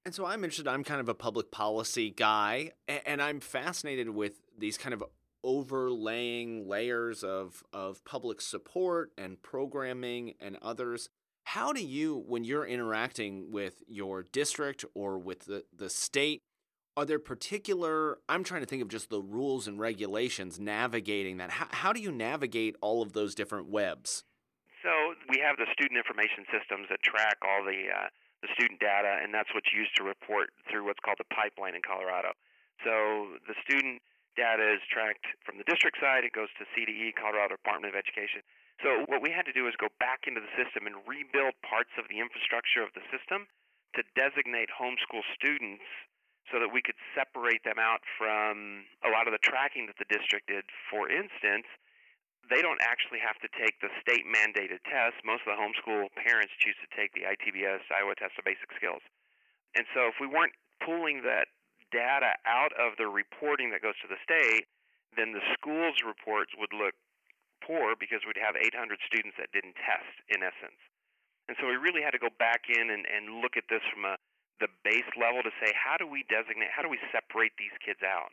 And 0.06 0.14
so 0.14 0.24
I'm 0.24 0.46
interested. 0.46 0.70
I'm 0.70 0.84
kind 0.84 1.00
of 1.00 1.08
a 1.08 1.14
public 1.14 1.50
policy 1.50 2.14
guy, 2.14 2.70
and 2.86 3.20
I'm 3.20 3.40
fascinated 3.40 4.08
with 4.10 4.40
these 4.56 4.78
kind 4.78 4.94
of 4.94 5.02
overlaying 5.42 6.68
layers 6.68 7.22
of 7.22 7.62
of 7.72 8.04
public 8.04 8.40
support 8.40 9.12
and 9.16 9.42
programming 9.42 10.34
and 10.40 10.56
others. 10.62 11.08
How 11.44 11.72
do 11.72 11.82
you, 11.82 12.24
when 12.26 12.44
you're 12.44 12.66
interacting 12.66 13.50
with 13.50 13.82
your 13.88 14.22
district 14.22 14.84
or 14.94 15.18
with 15.18 15.46
the, 15.46 15.64
the 15.74 15.88
state, 15.88 16.42
are 16.94 17.06
there 17.06 17.18
particular? 17.18 18.18
I'm 18.28 18.44
trying 18.44 18.60
to 18.60 18.66
think 18.66 18.82
of 18.82 18.88
just 18.88 19.08
the 19.08 19.22
rules 19.22 19.66
and 19.66 19.80
regulations 19.80 20.60
navigating 20.60 21.38
that. 21.38 21.50
How, 21.50 21.68
how 21.70 21.92
do 21.94 22.00
you 22.00 22.12
navigate 22.12 22.76
all 22.82 23.00
of 23.00 23.14
those 23.14 23.34
different 23.34 23.68
webs? 23.68 24.24
So 24.82 24.90
we 25.30 25.40
have 25.40 25.56
the 25.56 25.66
student 25.72 25.96
information 25.96 26.44
systems 26.52 26.86
that 26.90 27.00
track 27.02 27.38
all 27.40 27.64
the 27.64 27.96
uh, 27.96 28.08
the 28.42 28.48
student 28.54 28.78
data, 28.78 29.18
and 29.22 29.32
that's 29.32 29.48
what's 29.54 29.72
used 29.72 29.96
to 29.96 30.04
report 30.04 30.50
through 30.70 30.84
what's 30.86 31.00
called 31.00 31.18
the 31.18 31.26
pipeline 31.34 31.74
in 31.74 31.82
Colorado. 31.82 32.30
So 32.84 33.34
the 33.48 33.54
student 33.66 33.98
data 34.38 34.62
is 34.62 34.78
tracked 34.86 35.26
from 35.42 35.58
the 35.58 35.66
district 35.66 35.98
side. 35.98 36.22
It 36.22 36.30
goes 36.30 36.48
to 36.62 36.64
CDE, 36.70 37.18
Colorado 37.18 37.58
Department 37.58 37.90
of 37.90 37.98
Education. 37.98 38.46
So 38.78 39.02
what 39.10 39.18
we 39.18 39.34
had 39.34 39.42
to 39.50 39.52
do 39.52 39.66
is 39.66 39.74
go 39.74 39.90
back 39.98 40.30
into 40.30 40.38
the 40.38 40.52
system 40.54 40.86
and 40.86 41.02
rebuild 41.02 41.58
parts 41.66 41.90
of 41.98 42.06
the 42.06 42.22
infrastructure 42.22 42.78
of 42.78 42.94
the 42.94 43.02
system 43.10 43.50
to 43.98 44.06
designate 44.14 44.70
homeschool 44.70 45.26
students 45.34 45.82
so 46.46 46.62
that 46.62 46.70
we 46.70 46.78
could 46.78 46.96
separate 47.18 47.66
them 47.66 47.82
out 47.82 48.06
from 48.14 48.86
a 49.02 49.10
lot 49.10 49.26
of 49.26 49.34
the 49.34 49.42
tracking 49.42 49.90
that 49.90 49.98
the 49.98 50.06
district 50.06 50.46
did. 50.46 50.64
For 50.88 51.10
instance, 51.10 51.66
they 52.46 52.62
don't 52.62 52.80
actually 52.80 53.20
have 53.20 53.36
to 53.44 53.50
take 53.52 53.76
the 53.82 53.92
state 54.00 54.24
mandated 54.24 54.80
test. 54.86 55.20
Most 55.26 55.44
of 55.44 55.52
the 55.52 55.58
homeschool 55.60 56.08
parents 56.16 56.54
choose 56.62 56.78
to 56.80 56.88
take 56.94 57.12
the 57.12 57.28
ITBS, 57.28 57.84
Iowa 57.92 58.14
Test 58.16 58.38
of 58.40 58.46
Basic 58.46 58.70
Skills. 58.78 59.02
And 59.76 59.84
so 59.92 60.08
if 60.08 60.16
we 60.16 60.30
weren't 60.30 60.56
pulling 60.80 61.26
that 61.28 61.52
data 61.90 62.36
out 62.46 62.72
of 62.76 62.96
the 62.96 63.06
reporting 63.06 63.70
that 63.70 63.82
goes 63.82 63.98
to 64.02 64.08
the 64.08 64.20
state, 64.22 64.66
then 65.16 65.32
the 65.32 65.44
school's 65.56 66.00
reports 66.04 66.52
would 66.58 66.72
look 66.72 66.94
poor 67.64 67.96
because 67.98 68.22
we'd 68.26 68.40
have 68.40 68.54
800 68.54 68.74
students 69.04 69.36
that 69.40 69.52
didn't 69.52 69.76
test, 69.80 70.14
in 70.30 70.44
essence. 70.44 70.78
And 71.48 71.56
so 71.56 71.66
we 71.66 71.80
really 71.80 72.04
had 72.04 72.12
to 72.12 72.20
go 72.20 72.28
back 72.38 72.68
in 72.68 72.92
and, 72.92 73.08
and 73.08 73.40
look 73.40 73.56
at 73.56 73.66
this 73.72 73.82
from 73.88 74.04
a 74.04 74.20
the 74.60 74.68
base 74.84 75.06
level 75.18 75.42
to 75.42 75.50
say 75.62 75.72
how 75.74 75.96
do 75.96 76.06
we 76.06 76.24
designate, 76.28 76.68
how 76.74 76.82
do 76.82 76.88
we 76.88 76.98
separate 77.12 77.52
these 77.58 77.74
kids 77.84 78.00
out? 78.02 78.30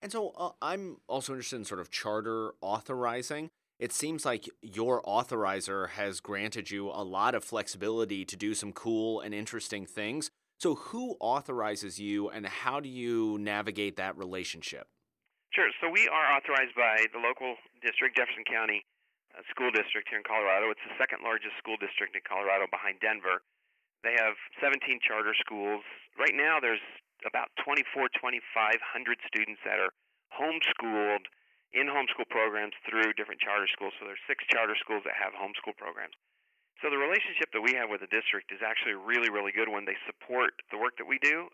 And 0.00 0.12
so 0.12 0.32
uh, 0.36 0.50
I'm 0.62 0.98
also 1.08 1.32
interested 1.32 1.56
in 1.56 1.64
sort 1.64 1.80
of 1.80 1.90
charter 1.90 2.52
authorizing. 2.60 3.50
It 3.78 3.92
seems 3.92 4.24
like 4.24 4.48
your 4.62 5.02
authorizer 5.02 5.90
has 5.90 6.20
granted 6.20 6.70
you 6.70 6.88
a 6.88 7.02
lot 7.02 7.34
of 7.34 7.44
flexibility 7.44 8.24
to 8.24 8.36
do 8.36 8.54
some 8.54 8.72
cool 8.72 9.20
and 9.20 9.34
interesting 9.34 9.86
things. 9.86 10.30
So, 10.58 10.74
who 10.74 11.14
authorizes 11.22 12.02
you 12.02 12.34
and 12.34 12.42
how 12.42 12.82
do 12.82 12.90
you 12.90 13.38
navigate 13.38 13.94
that 14.02 14.18
relationship? 14.18 14.90
Sure. 15.54 15.70
So, 15.78 15.86
we 15.86 16.10
are 16.10 16.34
authorized 16.34 16.74
by 16.74 17.06
the 17.14 17.22
local 17.22 17.54
district, 17.78 18.18
Jefferson 18.18 18.42
County 18.42 18.82
uh, 19.38 19.46
School 19.54 19.70
District 19.70 20.10
here 20.10 20.18
in 20.18 20.26
Colorado. 20.26 20.74
It's 20.74 20.82
the 20.82 20.98
second 20.98 21.22
largest 21.22 21.54
school 21.62 21.78
district 21.78 22.18
in 22.18 22.26
Colorado 22.26 22.66
behind 22.74 22.98
Denver. 22.98 23.46
They 24.02 24.18
have 24.18 24.34
17 24.58 24.98
charter 24.98 25.30
schools. 25.38 25.86
Right 26.18 26.34
now, 26.34 26.58
there's 26.58 26.82
about 27.22 27.54
24, 27.62 28.10
2,500 28.18 28.42
students 29.30 29.62
that 29.62 29.78
are 29.78 29.94
homeschooled 30.34 31.30
in 31.70 31.86
homeschool 31.86 32.26
programs 32.34 32.74
through 32.82 33.14
different 33.14 33.38
charter 33.38 33.70
schools. 33.70 33.94
So 34.02 34.10
there's 34.10 34.22
six 34.26 34.42
charter 34.50 34.74
schools 34.74 35.06
that 35.06 35.14
have 35.14 35.38
homeschool 35.38 35.78
programs. 35.78 36.18
So 36.78 36.90
the 36.90 37.00
relationship 37.00 37.50
that 37.52 37.62
we 37.62 37.74
have 37.74 37.90
with 37.90 38.00
the 38.00 38.10
district 38.10 38.54
is 38.54 38.62
actually 38.62 38.94
a 38.94 39.02
really, 39.02 39.30
really 39.30 39.50
good 39.50 39.66
one. 39.66 39.84
They 39.84 39.98
support 40.06 40.62
the 40.70 40.78
work 40.78 40.94
that 41.02 41.10
we 41.10 41.18
do. 41.18 41.50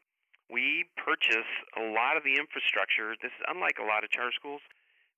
We 0.53 0.85
purchase 1.01 1.49
a 1.81 1.85
lot 1.97 2.21
of 2.21 2.23
the 2.23 2.37
infrastructure. 2.37 3.17
This 3.17 3.33
is 3.33 3.45
unlike 3.49 3.81
a 3.81 3.87
lot 3.89 4.05
of 4.05 4.13
charter 4.13 4.37
schools. 4.37 4.61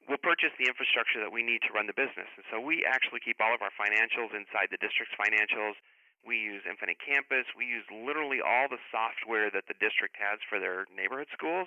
We'll 0.07 0.23
purchase 0.23 0.55
the 0.55 0.71
infrastructure 0.71 1.19
that 1.19 1.35
we 1.35 1.43
need 1.43 1.67
to 1.67 1.75
run 1.75 1.91
the 1.91 1.99
business. 1.99 2.31
And 2.39 2.47
so 2.47 2.63
we 2.63 2.87
actually 2.87 3.19
keep 3.19 3.43
all 3.43 3.51
of 3.51 3.59
our 3.59 3.75
financials 3.75 4.31
inside 4.31 4.71
the 4.71 4.79
district's 4.79 5.19
financials. 5.19 5.75
We 6.23 6.39
use 6.39 6.63
Infinite 6.63 7.03
Campus. 7.03 7.51
We 7.59 7.67
use 7.67 7.83
literally 7.91 8.39
all 8.39 8.71
the 8.71 8.79
software 8.95 9.51
that 9.51 9.67
the 9.67 9.75
district 9.83 10.15
has 10.23 10.39
for 10.47 10.63
their 10.63 10.87
neighborhood 10.95 11.27
schools 11.35 11.67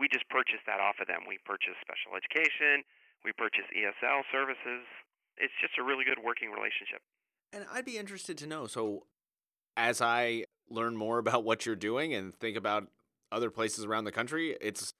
we 0.00 0.08
just 0.08 0.24
purchase 0.32 0.64
that 0.64 0.80
off 0.80 0.96
of 0.96 1.06
them. 1.12 1.28
We 1.28 1.36
purchase 1.44 1.76
special 1.84 2.16
education, 2.16 2.88
we 3.20 3.36
purchase 3.36 3.68
ESL 3.68 4.24
services. 4.32 4.88
It's 5.36 5.52
just 5.60 5.76
a 5.76 5.84
really 5.84 6.08
good 6.08 6.24
working 6.24 6.48
relationship. 6.48 7.04
And 7.52 7.64
I'd 7.72 7.84
be 7.84 7.98
interested 7.98 8.38
to 8.38 8.46
know 8.46 8.66
so, 8.66 9.06
as 9.76 10.00
I 10.00 10.44
learn 10.68 10.96
more 10.96 11.18
about 11.18 11.44
what 11.44 11.66
you're 11.66 11.76
doing 11.76 12.14
and 12.14 12.34
think 12.34 12.56
about 12.56 12.88
other 13.32 13.50
places 13.50 13.84
around 13.84 14.04
the 14.04 14.12
country, 14.12 14.56
it's 14.60 14.92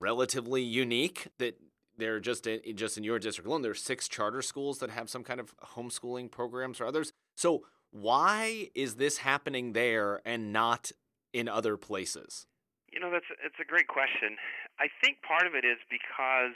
relatively 0.00 0.62
unique 0.62 1.28
that 1.38 1.58
they're 1.96 2.20
just 2.20 2.46
in, 2.46 2.60
just 2.76 2.96
in 2.96 3.04
your 3.04 3.18
district 3.18 3.48
alone. 3.48 3.62
There's 3.62 3.82
six 3.82 4.06
charter 4.06 4.42
schools 4.42 4.78
that 4.78 4.90
have 4.90 5.10
some 5.10 5.24
kind 5.24 5.40
of 5.40 5.54
homeschooling 5.74 6.30
programs 6.30 6.80
or 6.80 6.86
others. 6.86 7.12
So 7.36 7.64
why 7.90 8.70
is 8.74 8.96
this 8.96 9.18
happening 9.18 9.72
there 9.72 10.20
and 10.24 10.52
not 10.52 10.92
in 11.32 11.48
other 11.48 11.76
places? 11.76 12.46
You 12.92 13.00
know, 13.00 13.10
that's 13.10 13.26
it's 13.44 13.58
a 13.60 13.66
great 13.66 13.88
question. 13.88 14.36
I 14.78 14.86
think 15.02 15.18
part 15.26 15.46
of 15.46 15.54
it 15.54 15.64
is 15.64 15.78
because 15.90 16.54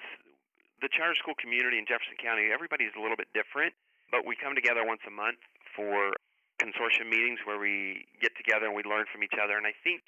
the 0.80 0.88
charter 0.88 1.14
school 1.18 1.34
community 1.38 1.78
in 1.78 1.84
Jefferson 1.86 2.14
County, 2.22 2.48
everybody 2.54 2.84
is 2.84 2.94
a 2.96 3.02
little 3.02 3.16
bit 3.16 3.28
different, 3.34 3.74
but 4.12 4.28
we 4.28 4.36
come 4.36 4.54
together 4.54 4.84
once 4.84 5.00
a 5.08 5.10
month 5.10 5.40
for 5.74 6.12
consortium 6.60 7.10
meetings 7.10 7.40
where 7.48 7.58
we 7.58 8.04
get 8.20 8.36
together 8.36 8.70
and 8.70 8.76
we 8.76 8.84
learn 8.84 9.08
from 9.10 9.24
each 9.24 9.34
other. 9.34 9.56
And 9.58 9.66
I 9.66 9.74
think 9.82 10.04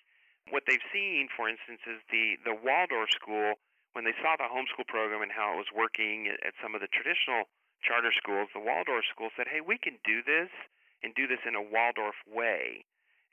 what 0.53 0.63
they've 0.69 0.85
seen, 0.93 1.27
for 1.33 1.49
instance, 1.49 1.81
is 1.89 1.99
the 2.13 2.37
the 2.45 2.55
Waldorf 2.55 3.11
school 3.11 3.57
when 3.97 4.05
they 4.05 4.15
saw 4.21 4.37
the 4.37 4.47
homeschool 4.47 4.87
program 4.87 5.25
and 5.25 5.33
how 5.33 5.57
it 5.57 5.59
was 5.59 5.73
working 5.75 6.29
at 6.29 6.53
some 6.61 6.77
of 6.77 6.85
the 6.85 6.91
traditional 6.93 7.49
charter 7.81 8.13
schools. 8.13 8.53
The 8.53 8.61
Waldorf 8.61 9.09
school 9.09 9.33
said, 9.35 9.49
"Hey, 9.49 9.65
we 9.65 9.81
can 9.81 9.99
do 10.05 10.23
this 10.23 10.53
and 11.03 11.17
do 11.17 11.27
this 11.27 11.41
in 11.49 11.57
a 11.57 11.65
Waldorf 11.65 12.15
way." 12.29 12.85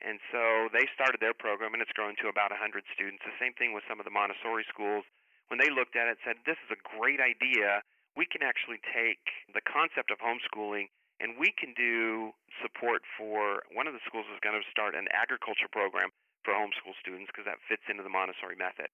And 0.02 0.18
so 0.32 0.68
they 0.72 0.88
started 0.94 1.20
their 1.20 1.34
program, 1.34 1.74
and 1.74 1.82
it's 1.82 1.92
grown 1.94 2.16
to 2.16 2.26
about 2.26 2.50
100 2.50 2.82
students. 2.90 3.22
The 3.22 3.38
same 3.38 3.54
thing 3.54 3.70
with 3.72 3.84
some 3.86 4.00
of 4.00 4.04
the 4.04 4.10
Montessori 4.10 4.64
schools. 4.66 5.04
When 5.46 5.60
they 5.62 5.70
looked 5.70 5.94
at 5.94 6.08
it, 6.08 6.18
said, 6.24 6.42
"This 6.44 6.58
is 6.64 6.70
a 6.72 6.80
great 6.96 7.20
idea. 7.20 7.82
We 8.16 8.28
can 8.28 8.44
actually 8.44 8.78
take 8.92 9.24
the 9.56 9.64
concept 9.64 10.12
of 10.12 10.20
homeschooling, 10.20 10.92
and 11.20 11.40
we 11.40 11.52
can 11.56 11.72
do 11.72 12.32
support 12.60 13.02
for 13.16 13.64
one 13.72 13.88
of 13.88 13.94
the 13.96 14.04
schools 14.04 14.28
is 14.28 14.40
going 14.44 14.58
to 14.58 14.64
start 14.68 14.94
an 14.94 15.08
agriculture 15.12 15.68
program 15.72 16.12
for 16.44 16.52
homeschool 16.52 16.92
students 17.00 17.30
because 17.32 17.48
that 17.48 17.62
fits 17.68 17.82
into 17.88 18.02
the 18.02 18.12
Montessori 18.12 18.56
method." 18.56 18.92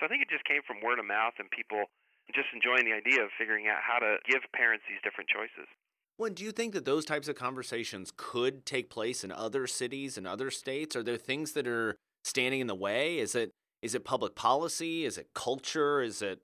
So 0.00 0.06
I 0.06 0.08
think 0.08 0.22
it 0.22 0.30
just 0.30 0.44
came 0.44 0.62
from 0.66 0.80
word 0.80 0.98
of 0.98 1.04
mouth 1.04 1.34
and 1.38 1.50
people 1.50 1.90
just 2.32 2.48
enjoying 2.54 2.84
the 2.84 2.94
idea 2.94 3.22
of 3.22 3.30
figuring 3.36 3.68
out 3.68 3.82
how 3.82 3.98
to 3.98 4.18
give 4.24 4.40
parents 4.52 4.84
these 4.88 5.00
different 5.04 5.28
choices. 5.28 5.68
Well, 6.16 6.30
do 6.30 6.44
you 6.44 6.52
think 6.52 6.74
that 6.74 6.84
those 6.84 7.04
types 7.04 7.28
of 7.28 7.36
conversations 7.36 8.12
could 8.16 8.64
take 8.64 8.88
place 8.88 9.24
in 9.24 9.32
other 9.32 9.66
cities 9.66 10.16
and 10.16 10.26
other 10.26 10.50
states? 10.50 10.94
Are 10.96 11.02
there 11.02 11.16
things 11.16 11.52
that 11.52 11.66
are 11.66 11.96
standing 12.22 12.60
in 12.60 12.66
the 12.66 12.74
way? 12.74 13.18
Is 13.18 13.34
it 13.34 13.50
is 13.82 13.94
it 13.94 14.04
public 14.04 14.34
policy? 14.34 15.04
Is 15.04 15.18
it 15.18 15.28
culture? 15.34 16.00
Is 16.00 16.22
it 16.22 16.40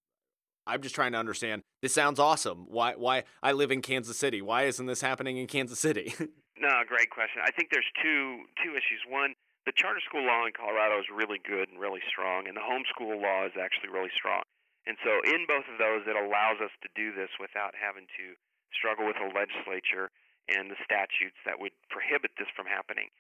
I'm 0.67 0.83
just 0.83 0.95
trying 0.95 1.13
to 1.13 1.19
understand. 1.19 1.63
This 1.83 1.95
sounds 1.95 2.19
awesome. 2.19 2.67
Why 2.69 2.95
why 2.95 3.25
I 3.43 3.53
live 3.53 3.71
in 3.71 3.83
Kansas 3.83 4.19
City. 4.19 4.43
Why 4.43 4.65
isn't 4.65 4.87
this 4.87 5.01
happening 5.01 5.37
in 5.37 5.47
Kansas 5.47 5.79
City? 5.79 6.15
no, 6.61 6.83
great 6.87 7.11
question. 7.11 7.43
I 7.45 7.51
think 7.51 7.71
there's 7.71 7.89
two 8.03 8.45
two 8.63 8.73
issues. 8.73 9.01
One, 9.09 9.35
the 9.67 9.73
charter 9.73 10.01
school 10.05 10.25
law 10.25 10.47
in 10.47 10.53
Colorado 10.53 11.01
is 11.01 11.09
really 11.13 11.41
good 11.43 11.69
and 11.69 11.81
really 11.81 12.05
strong, 12.09 12.47
and 12.47 12.57
the 12.57 12.65
homeschool 12.65 13.21
law 13.21 13.47
is 13.47 13.57
actually 13.57 13.91
really 13.91 14.13
strong. 14.15 14.43
And 14.87 14.97
so 15.05 15.21
in 15.29 15.45
both 15.45 15.69
of 15.69 15.77
those 15.77 16.09
it 16.09 16.17
allows 16.17 16.61
us 16.65 16.73
to 16.81 16.89
do 16.97 17.13
this 17.13 17.31
without 17.37 17.77
having 17.77 18.09
to 18.17 18.35
struggle 18.73 19.05
with 19.05 19.21
the 19.21 19.29
legislature 19.29 20.09
and 20.49 20.73
the 20.73 20.81
statutes 20.83 21.37
that 21.45 21.61
would 21.61 21.77
prohibit 21.93 22.33
this 22.41 22.49
from 22.57 22.65
happening. 22.67 23.13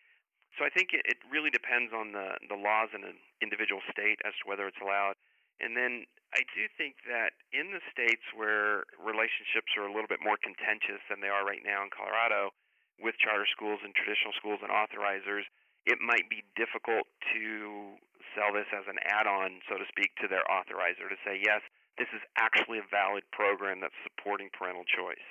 So 0.58 0.66
I 0.66 0.70
think 0.72 0.90
it, 0.92 1.06
it 1.06 1.20
really 1.30 1.52
depends 1.52 1.92
on 1.94 2.12
the 2.12 2.36
the 2.48 2.58
laws 2.58 2.90
in 2.96 3.04
an 3.04 3.16
individual 3.40 3.80
state 3.92 4.18
as 4.26 4.34
to 4.42 4.48
whether 4.48 4.66
it's 4.66 4.80
allowed. 4.82 5.14
And 5.60 5.76
then 5.76 6.08
I 6.32 6.42
do 6.56 6.64
think 6.80 6.96
that 7.04 7.36
in 7.52 7.70
the 7.70 7.84
states 7.92 8.24
where 8.32 8.88
relationships 8.96 9.76
are 9.76 9.84
a 9.84 9.92
little 9.92 10.08
bit 10.08 10.24
more 10.24 10.40
contentious 10.40 11.04
than 11.12 11.20
they 11.20 11.28
are 11.28 11.44
right 11.44 11.62
now 11.62 11.84
in 11.84 11.92
Colorado 11.92 12.56
with 12.96 13.16
charter 13.20 13.48
schools 13.48 13.80
and 13.84 13.92
traditional 13.92 14.32
schools 14.36 14.60
and 14.64 14.72
authorizers, 14.72 15.44
it 15.84 15.98
might 16.00 16.28
be 16.28 16.44
difficult 16.56 17.08
to 17.32 17.96
sell 18.36 18.52
this 18.52 18.68
as 18.72 18.84
an 18.86 19.00
add-on, 19.04 19.60
so 19.68 19.76
to 19.76 19.86
speak, 19.88 20.12
to 20.20 20.28
their 20.28 20.44
authorizer 20.48 21.08
to 21.08 21.18
say, 21.24 21.40
yes, 21.40 21.60
this 21.98 22.08
is 22.14 22.20
actually 22.36 22.78
a 22.78 22.86
valid 22.88 23.24
program 23.32 23.80
that's 23.80 23.96
supporting 24.04 24.48
parental 24.56 24.84
choice. 24.84 25.26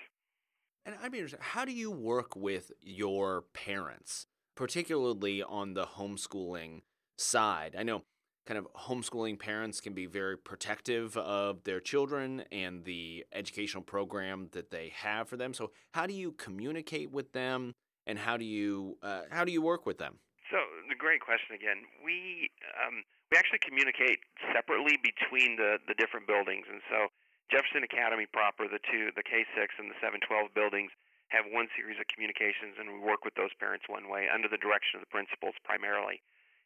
And 0.85 0.95
I'd 1.01 1.11
be 1.11 1.19
interested, 1.19 1.41
how 1.41 1.65
do 1.65 1.71
you 1.71 1.91
work 1.91 2.35
with 2.35 2.71
your 2.81 3.45
parents, 3.53 4.27
particularly 4.55 5.43
on 5.43 5.73
the 5.73 5.85
homeschooling 5.85 6.81
side? 7.17 7.75
I 7.77 7.83
know 7.83 8.03
kind 8.49 8.57
of 8.57 8.65
homeschooling 8.73 9.37
parents 9.37 9.77
can 9.77 9.93
be 9.93 10.09
very 10.09 10.33
protective 10.33 11.15
of 11.17 11.61
their 11.69 11.79
children 11.79 12.41
and 12.51 12.83
the 12.83 13.23
educational 13.29 13.85
program 13.85 14.49
that 14.57 14.73
they 14.73 14.89
have 14.89 15.29
for 15.29 15.37
them. 15.37 15.53
So, 15.53 15.69
how 15.93 16.09
do 16.09 16.17
you 16.17 16.33
communicate 16.33 17.13
with 17.13 17.31
them, 17.31 17.77
and 18.09 18.17
how 18.17 18.37
do 18.41 18.45
you 18.45 18.97
uh, 19.05 19.29
how 19.29 19.45
do 19.45 19.53
you 19.53 19.61
work 19.61 19.85
with 19.85 20.01
them? 20.01 20.17
So, 20.49 20.57
the 20.89 20.97
great 20.97 21.21
question 21.21 21.53
again. 21.53 21.85
We 22.03 22.49
um, 22.81 23.05
we 23.29 23.37
actually 23.37 23.61
communicate 23.61 24.17
separately 24.49 24.97
between 24.97 25.53
the 25.53 25.77
the 25.85 25.93
different 25.93 26.25
buildings, 26.25 26.65
and 26.65 26.81
so 26.89 27.13
Jefferson 27.53 27.85
Academy 27.85 28.25
proper, 28.33 28.65
the 28.65 28.81
two, 28.89 29.13
the 29.13 29.21
K6 29.21 29.77
and 29.77 29.93
the 29.93 29.97
712 30.01 30.57
buildings 30.57 30.89
have 31.29 31.45
one 31.53 31.69
series 31.77 32.01
of 32.01 32.09
communications, 32.09 32.81
and 32.81 32.89
we 32.89 32.97
work 32.97 33.21
with 33.21 33.37
those 33.37 33.53
parents 33.61 33.85
one 33.85 34.09
way 34.09 34.25
under 34.25 34.49
the 34.49 34.57
direction 34.57 34.97
of 34.97 35.05
the 35.05 35.13
principals 35.13 35.53
primarily. 35.61 36.25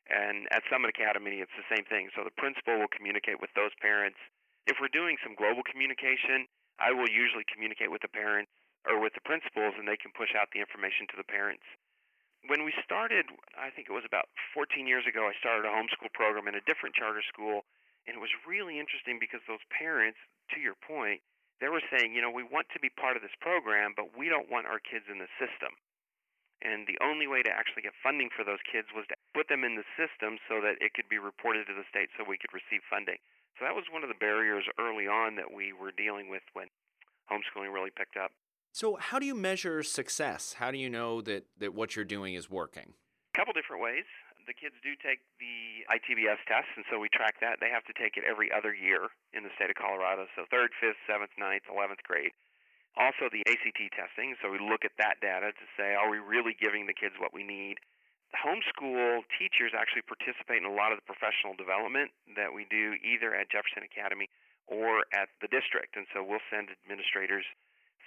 And 0.09 0.47
at 0.51 0.67
Summit 0.67 0.91
Academy, 0.91 1.39
it's 1.39 1.55
the 1.55 1.67
same 1.71 1.85
thing. 1.87 2.11
So 2.15 2.23
the 2.27 2.35
principal 2.35 2.79
will 2.79 2.91
communicate 2.91 3.39
with 3.39 3.51
those 3.55 3.71
parents. 3.79 4.19
If 4.67 4.79
we're 4.79 4.91
doing 4.91 5.15
some 5.23 5.35
global 5.35 5.63
communication, 5.63 6.47
I 6.79 6.91
will 6.91 7.09
usually 7.09 7.47
communicate 7.47 7.91
with 7.91 8.03
the 8.03 8.11
parents 8.11 8.51
or 8.83 8.99
with 8.99 9.15
the 9.15 9.23
principals, 9.23 9.79
and 9.79 9.87
they 9.87 9.99
can 9.99 10.11
push 10.11 10.35
out 10.35 10.51
the 10.51 10.59
information 10.59 11.07
to 11.11 11.15
the 11.15 11.27
parents 11.27 11.63
when 12.47 12.67
we 12.67 12.75
started, 12.83 13.31
I 13.55 13.71
think 13.71 13.87
it 13.87 13.95
was 13.95 14.03
about 14.03 14.27
14 14.51 14.83
years 14.83 15.07
ago, 15.07 15.31
I 15.31 15.35
started 15.39 15.63
a 15.63 15.71
homeschool 15.71 16.11
program 16.11 16.47
in 16.51 16.55
a 16.55 16.63
different 16.67 16.95
charter 16.95 17.23
school, 17.23 17.63
and 18.03 18.19
it 18.19 18.21
was 18.21 18.31
really 18.43 18.79
interesting 18.79 19.15
because 19.15 19.39
those 19.47 19.63
parents, 19.71 20.19
to 20.51 20.59
your 20.59 20.75
point, 20.75 21.23
they 21.63 21.71
were 21.71 21.83
saying, 21.87 22.11
you 22.11 22.19
know, 22.19 22.31
we 22.31 22.43
want 22.43 22.67
to 22.75 22.83
be 22.83 22.91
part 22.91 23.15
of 23.15 23.23
this 23.23 23.35
program, 23.39 23.95
but 23.95 24.11
we 24.19 24.27
don't 24.27 24.51
want 24.51 24.67
our 24.67 24.83
kids 24.83 25.07
in 25.07 25.23
the 25.23 25.31
system. 25.39 25.71
And 26.61 26.87
the 26.87 26.99
only 27.03 27.27
way 27.27 27.41
to 27.43 27.51
actually 27.51 27.83
get 27.83 27.97
funding 27.99 28.29
for 28.31 28.45
those 28.45 28.61
kids 28.63 28.87
was 28.95 29.03
to 29.09 29.17
put 29.33 29.49
them 29.49 29.65
in 29.65 29.75
the 29.75 29.87
system 29.99 30.39
so 30.47 30.61
that 30.61 30.79
it 30.79 30.93
could 30.93 31.09
be 31.09 31.19
reported 31.19 31.67
to 31.67 31.75
the 31.75 31.83
state 31.89 32.13
so 32.15 32.23
we 32.23 32.39
could 32.39 32.53
receive 32.53 32.85
funding. 32.87 33.19
So 33.59 33.65
that 33.65 33.75
was 33.75 33.85
one 33.91 34.01
of 34.01 34.09
the 34.09 34.17
barriers 34.17 34.65
early 34.79 35.05
on 35.05 35.35
that 35.35 35.51
we 35.51 35.73
were 35.73 35.91
dealing 35.91 36.29
with 36.29 36.43
when 36.53 36.71
homeschooling 37.29 37.73
really 37.73 37.91
picked 37.91 38.17
up. 38.17 38.31
So, 38.73 38.97
how 38.97 39.21
do 39.21 39.29
you 39.29 39.37
measure 39.37 39.83
success? 39.83 40.57
How 40.57 40.73
do 40.73 40.81
you 40.81 40.89
know 40.89 41.21
that, 41.21 41.45
that 41.61 41.77
what 41.77 41.95
you're 41.95 42.09
doing 42.09 42.33
is 42.33 42.49
working? 42.49 42.97
A 43.33 43.37
couple 43.37 43.53
different 43.53 43.85
ways. 43.85 44.09
The 44.49 44.57
kids 44.57 44.73
do 44.81 44.97
take 44.97 45.21
the 45.37 45.85
ITBS 45.87 46.41
test, 46.49 46.67
and 46.75 46.83
so 46.89 46.97
we 46.97 47.07
track 47.13 47.37
that. 47.39 47.61
They 47.61 47.69
have 47.69 47.85
to 47.85 47.93
take 47.93 48.17
it 48.17 48.25
every 48.25 48.49
other 48.51 48.73
year 48.73 49.13
in 49.31 49.45
the 49.45 49.53
state 49.55 49.69
of 49.69 49.77
Colorado, 49.77 50.25
so 50.35 50.49
third, 50.49 50.73
fifth, 50.81 50.99
seventh, 51.05 51.31
ninth, 51.37 51.63
eleventh 51.69 52.01
grade. 52.03 52.33
Also, 52.95 53.25
the 53.33 53.41
ACT 53.49 53.81
testing, 53.97 54.37
so 54.37 54.53
we 54.53 54.61
look 54.61 54.85
at 54.85 54.93
that 55.01 55.17
data 55.17 55.49
to 55.49 55.65
say, 55.73 55.97
are 55.97 56.09
we 56.09 56.21
really 56.21 56.53
giving 56.53 56.85
the 56.85 56.93
kids 56.93 57.17
what 57.17 57.33
we 57.33 57.41
need? 57.41 57.81
homeschool 58.33 59.21
teachers 59.37 59.71
actually 59.77 60.01
participate 60.09 60.57
in 60.57 60.65
a 60.65 60.73
lot 60.73 60.89
of 60.89 60.97
the 60.97 61.05
professional 61.05 61.53
development 61.53 62.09
that 62.33 62.49
we 62.49 62.65
do 62.69 62.97
either 63.05 63.33
at 63.33 63.49
Jefferson 63.53 63.85
Academy 63.85 64.29
or 64.65 65.05
at 65.13 65.29
the 65.41 65.49
district. 65.49 65.93
And 65.95 66.09
so 66.11 66.25
we'll 66.25 66.43
send 66.49 66.73
administrators 66.73 67.45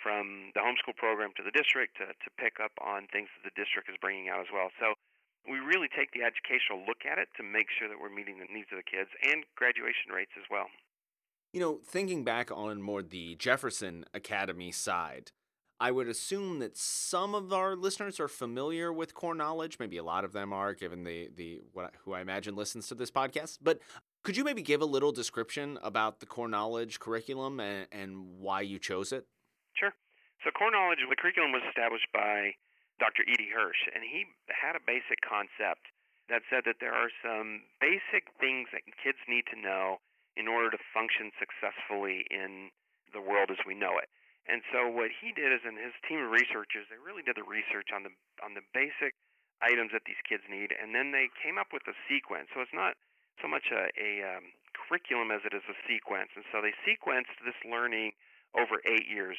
from 0.03 0.53
the 0.55 0.63
homeschool 0.63 0.99
program 0.99 1.33
to 1.39 1.43
the 1.47 1.55
district 1.55 1.97
to, 2.03 2.11
to 2.11 2.29
pick 2.39 2.59
up 2.59 2.75
on 2.83 3.07
things 3.11 3.31
that 3.39 3.47
the 3.47 3.55
district 3.55 3.89
is 3.89 3.97
bringing 4.03 4.29
out 4.29 4.43
as 4.43 4.51
well. 4.51 4.71
So 4.83 4.99
we 5.47 5.63
really 5.63 5.89
take 5.89 6.11
the 6.11 6.27
educational 6.27 6.83
look 6.85 7.07
at 7.07 7.23
it 7.23 7.31
to 7.39 7.43
make 7.47 7.71
sure 7.71 7.87
that 7.87 7.99
we're 7.99 8.13
meeting 8.13 8.43
the 8.43 8.51
needs 8.51 8.71
of 8.75 8.83
the 8.83 8.87
kids 8.87 9.11
and 9.23 9.47
graduation 9.55 10.11
rates 10.11 10.35
as 10.35 10.47
well. 10.51 10.67
You 11.57 11.63
know, 11.63 11.81
thinking 11.83 12.23
back 12.23 12.51
on 12.53 12.83
more 12.83 13.03
the 13.03 13.35
Jefferson 13.37 14.05
Academy 14.13 14.71
side, 14.73 15.33
I 15.81 15.91
would 15.91 16.07
assume 16.07 16.59
that 16.59 16.77
some 16.77 17.35
of 17.35 17.51
our 17.51 17.75
listeners 17.75 18.21
are 18.21 18.29
familiar 18.29 18.93
with 18.93 19.15
core 19.15 19.35
knowledge. 19.35 19.79
Maybe 19.81 19.97
a 19.97 20.05
lot 20.05 20.27
of 20.27 20.35
them 20.35 20.53
are, 20.53 20.75
given 20.75 21.05
the 21.05 21.31
the 21.35 21.63
what, 21.73 21.95
who 22.05 22.13
I 22.13 22.21
imagine 22.21 22.57
listens 22.57 22.89
to 22.89 22.95
this 22.95 23.11
podcast. 23.11 23.61
But 23.63 23.81
could 24.23 24.37
you 24.37 24.45
maybe 24.45 24.61
give 24.61 24.83
a 24.83 24.85
little 24.85 25.13
description 25.13 25.79
about 25.83 26.21
the 26.21 26.27
core 26.27 26.47
knowledge 26.47 27.01
curriculum 27.01 27.59
and, 27.59 27.87
and 27.91 28.37
why 28.37 28.61
you 28.61 28.79
chose 28.79 29.11
it? 29.11 29.25
Sure. 29.73 29.95
So 30.45 30.51
core 30.51 30.71
knowledge, 30.71 30.99
the 31.09 31.17
curriculum 31.17 31.53
was 31.53 31.63
established 31.71 32.13
by 32.13 32.53
Dr. 33.01 33.23
E.D. 33.23 33.49
Hirsch, 33.57 33.81
and 33.95 34.05
he 34.05 34.27
had 34.53 34.77
a 34.77 34.85
basic 34.87 35.25
concept 35.25 35.89
that 36.29 36.43
said 36.53 36.65
that 36.67 36.85
there 36.85 36.93
are 36.93 37.09
some 37.25 37.63
basic 37.81 38.29
things 38.39 38.69
that 38.77 38.85
kids 39.03 39.25
need 39.27 39.45
to 39.55 39.59
know 39.59 40.05
in 40.37 40.47
order 40.47 40.71
to 40.71 40.81
function 40.93 41.33
successfully 41.41 42.29
in 42.31 42.71
the 43.13 43.21
world 43.21 43.51
as 43.51 43.61
we 43.65 43.75
know 43.75 43.97
it. 43.99 44.09
And 44.47 44.63
so 44.71 44.87
what 44.87 45.11
he 45.11 45.35
did 45.35 45.51
is, 45.51 45.67
and 45.67 45.75
his 45.75 45.97
team 46.07 46.23
of 46.23 46.31
researchers, 46.31 46.87
they 46.87 47.01
really 47.03 47.27
did 47.27 47.35
the 47.35 47.49
research 47.49 47.91
on 47.91 48.07
the 48.07 48.15
on 48.45 48.55
the 48.55 48.63
basic 48.71 49.19
items 49.59 49.91
that 49.91 50.07
these 50.07 50.21
kids 50.23 50.45
need, 50.47 50.71
and 50.71 50.95
then 50.95 51.11
they 51.11 51.33
came 51.43 51.59
up 51.59 51.73
with 51.75 51.83
a 51.91 51.97
sequence. 52.07 52.47
So 52.55 52.63
it's 52.63 52.77
not 52.77 52.95
so 53.43 53.49
much 53.49 53.73
a, 53.75 53.91
a 53.99 54.11
um, 54.23 54.55
curriculum 54.77 55.35
as 55.35 55.43
it 55.45 55.53
is 55.53 55.65
a 55.67 55.77
sequence. 55.89 56.31
And 56.37 56.45
so 56.53 56.63
they 56.63 56.73
sequenced 56.87 57.35
this 57.43 57.59
learning 57.67 58.13
over 58.55 58.81
eight 58.87 59.09
years. 59.09 59.37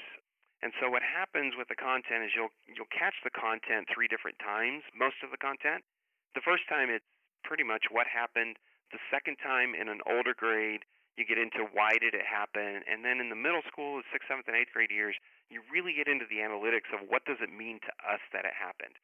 And 0.61 0.73
so 0.81 0.89
what 0.89 1.05
happens 1.05 1.53
with 1.53 1.69
the 1.69 1.77
content 1.77 2.25
is 2.25 2.33
you'll 2.33 2.53
you'll 2.65 2.89
catch 2.89 3.13
the 3.21 3.33
content 3.33 3.85
three 3.93 4.09
different 4.09 4.41
times. 4.41 4.81
Most 4.97 5.21
of 5.21 5.29
the 5.29 5.37
content. 5.37 5.85
The 6.33 6.41
first 6.41 6.65
time 6.67 6.89
it's 6.89 7.05
pretty 7.45 7.63
much 7.63 7.87
what 7.93 8.09
happened. 8.09 8.57
The 8.91 9.03
second 9.11 9.37
time 9.43 9.75
in 9.75 9.89
an 9.89 9.99
older 10.07 10.33
grade, 10.33 10.87
you 11.17 11.25
get 11.25 11.41
into 11.41 11.65
why 11.73 11.97
did 11.97 12.13
it 12.13 12.23
happen, 12.23 12.85
and 12.85 13.01
then 13.03 13.17
in 13.19 13.33
the 13.33 13.35
middle 13.35 13.65
school, 13.65 13.99
sixth, 14.13 14.29
seventh, 14.29 14.47
and 14.47 14.55
eighth 14.55 14.71
grade 14.71 14.93
years, 14.93 15.17
you 15.49 15.65
really 15.73 15.91
get 15.97 16.05
into 16.07 16.29
the 16.29 16.45
analytics 16.45 16.93
of 16.93 17.09
what 17.09 17.25
does 17.25 17.41
it 17.41 17.49
mean 17.49 17.81
to 17.81 17.91
us 18.05 18.21
that 18.31 18.45
it 18.45 18.53
happened. 18.53 18.95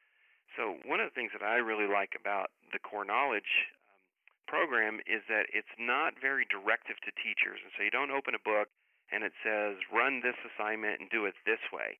So 0.53 0.77
one 0.85 1.01
of 1.01 1.09
the 1.09 1.17
things 1.17 1.33
that 1.33 1.41
I 1.41 1.57
really 1.57 1.89
like 1.89 2.13
about 2.13 2.53
the 2.69 2.77
core 2.77 3.03
knowledge 3.03 3.73
um, 3.89 4.05
program 4.45 5.01
is 5.09 5.25
that 5.25 5.49
it's 5.49 5.73
not 5.81 6.13
very 6.21 6.45
directive 6.45 7.01
to 7.01 7.11
teachers, 7.17 7.57
and 7.65 7.73
so 7.73 7.81
you 7.81 7.89
don't 7.89 8.13
open 8.13 8.37
a 8.37 8.43
book 8.45 8.69
and 9.09 9.25
it 9.25 9.33
says 9.41 9.81
run 9.89 10.21
this 10.21 10.37
assignment 10.45 11.01
and 11.01 11.09
do 11.09 11.25
it 11.25 11.33
this 11.43 11.61
way. 11.73 11.97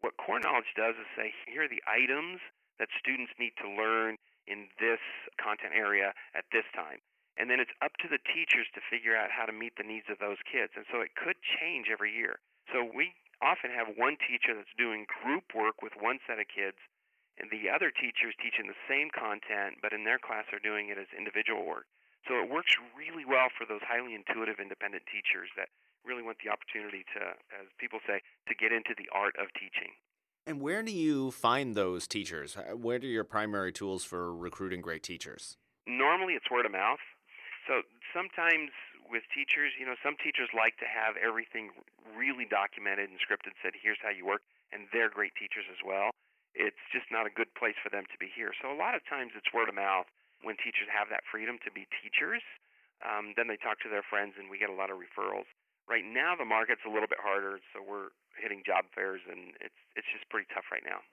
What 0.00 0.16
core 0.16 0.38
knowledge 0.38 0.70
does 0.78 0.94
is 0.96 1.10
say 1.18 1.34
here 1.50 1.66
are 1.66 1.68
the 1.68 1.82
items 1.84 2.38
that 2.78 2.88
students 2.96 3.34
need 3.36 3.52
to 3.60 3.68
learn 3.68 4.16
in 4.46 4.70
this 4.78 5.02
content 5.36 5.74
area 5.74 6.14
at 6.32 6.46
this 6.54 6.64
time 6.72 6.99
and 7.40 7.48
then 7.48 7.56
it's 7.56 7.72
up 7.80 7.96
to 8.04 8.08
the 8.12 8.20
teachers 8.20 8.68
to 8.76 8.84
figure 8.92 9.16
out 9.16 9.32
how 9.32 9.48
to 9.48 9.56
meet 9.56 9.80
the 9.80 9.88
needs 9.88 10.12
of 10.12 10.20
those 10.20 10.36
kids. 10.44 10.76
And 10.76 10.84
so 10.92 11.00
it 11.00 11.16
could 11.16 11.40
change 11.40 11.88
every 11.88 12.12
year. 12.12 12.36
So 12.68 12.84
we 12.84 13.16
often 13.40 13.72
have 13.72 13.96
one 13.96 14.20
teacher 14.20 14.52
that's 14.52 14.76
doing 14.76 15.08
group 15.08 15.56
work 15.56 15.80
with 15.80 15.96
one 15.96 16.20
set 16.28 16.36
of 16.36 16.52
kids, 16.52 16.76
and 17.40 17.48
the 17.48 17.72
other 17.72 17.88
teachers 17.88 18.36
teaching 18.36 18.68
the 18.68 18.76
same 18.84 19.08
content, 19.08 19.80
but 19.80 19.96
in 19.96 20.04
their 20.04 20.20
class 20.20 20.44
are 20.52 20.60
doing 20.60 20.92
it 20.92 21.00
as 21.00 21.08
individual 21.16 21.64
work. 21.64 21.88
So 22.28 22.36
it 22.36 22.52
works 22.52 22.76
really 22.92 23.24
well 23.24 23.48
for 23.48 23.64
those 23.64 23.80
highly 23.80 24.12
intuitive, 24.12 24.60
independent 24.60 25.08
teachers 25.08 25.48
that 25.56 25.72
really 26.04 26.20
want 26.20 26.36
the 26.44 26.52
opportunity 26.52 27.08
to, 27.16 27.32
as 27.56 27.64
people 27.80 28.04
say, 28.04 28.20
to 28.20 28.54
get 28.54 28.76
into 28.76 28.92
the 28.92 29.08
art 29.16 29.32
of 29.40 29.48
teaching. 29.56 29.96
And 30.44 30.60
where 30.60 30.84
do 30.84 30.92
you 30.92 31.30
find 31.32 31.74
those 31.74 32.04
teachers? 32.04 32.60
Where 32.76 33.00
are 33.00 33.08
your 33.08 33.24
primary 33.24 33.72
tools 33.72 34.04
for 34.04 34.36
recruiting 34.36 34.84
great 34.84 35.02
teachers? 35.02 35.56
Normally, 35.88 36.34
it's 36.34 36.50
word 36.50 36.66
of 36.66 36.72
mouth. 36.72 37.00
So 37.70 37.86
sometimes 38.10 38.74
with 39.06 39.22
teachers, 39.30 39.70
you 39.78 39.86
know, 39.86 39.94
some 40.02 40.18
teachers 40.18 40.50
like 40.50 40.74
to 40.82 40.90
have 40.90 41.14
everything 41.14 41.70
really 42.18 42.42
documented 42.42 43.14
and 43.14 43.22
scripted, 43.22 43.54
said, 43.62 43.78
here's 43.78 44.02
how 44.02 44.10
you 44.10 44.26
work, 44.26 44.42
and 44.74 44.90
they're 44.90 45.06
great 45.06 45.38
teachers 45.38 45.70
as 45.70 45.78
well. 45.86 46.10
It's 46.58 46.82
just 46.90 47.06
not 47.14 47.30
a 47.30 47.32
good 47.32 47.54
place 47.54 47.78
for 47.78 47.94
them 47.94 48.10
to 48.10 48.16
be 48.18 48.26
here. 48.26 48.50
So 48.58 48.74
a 48.74 48.74
lot 48.74 48.98
of 48.98 49.06
times 49.06 49.38
it's 49.38 49.46
word 49.54 49.70
of 49.70 49.78
mouth 49.78 50.10
when 50.42 50.58
teachers 50.58 50.90
have 50.90 51.06
that 51.14 51.22
freedom 51.30 51.62
to 51.62 51.70
be 51.70 51.86
teachers. 52.02 52.42
Um, 53.06 53.38
then 53.38 53.46
they 53.46 53.54
talk 53.54 53.78
to 53.86 53.90
their 53.90 54.02
friends, 54.02 54.34
and 54.34 54.50
we 54.50 54.58
get 54.58 54.66
a 54.66 54.74
lot 54.74 54.90
of 54.90 54.98
referrals. 54.98 55.46
Right 55.86 56.02
now, 56.02 56.34
the 56.34 56.44
market's 56.44 56.82
a 56.82 56.90
little 56.90 57.06
bit 57.06 57.22
harder, 57.22 57.62
so 57.70 57.86
we're 57.86 58.10
hitting 58.34 58.66
job 58.66 58.90
fairs, 58.94 59.22
and 59.30 59.54
it's 59.62 59.78
it's 59.94 60.06
just 60.10 60.26
pretty 60.30 60.46
tough 60.50 60.66
right 60.70 60.82
now. 60.82 61.06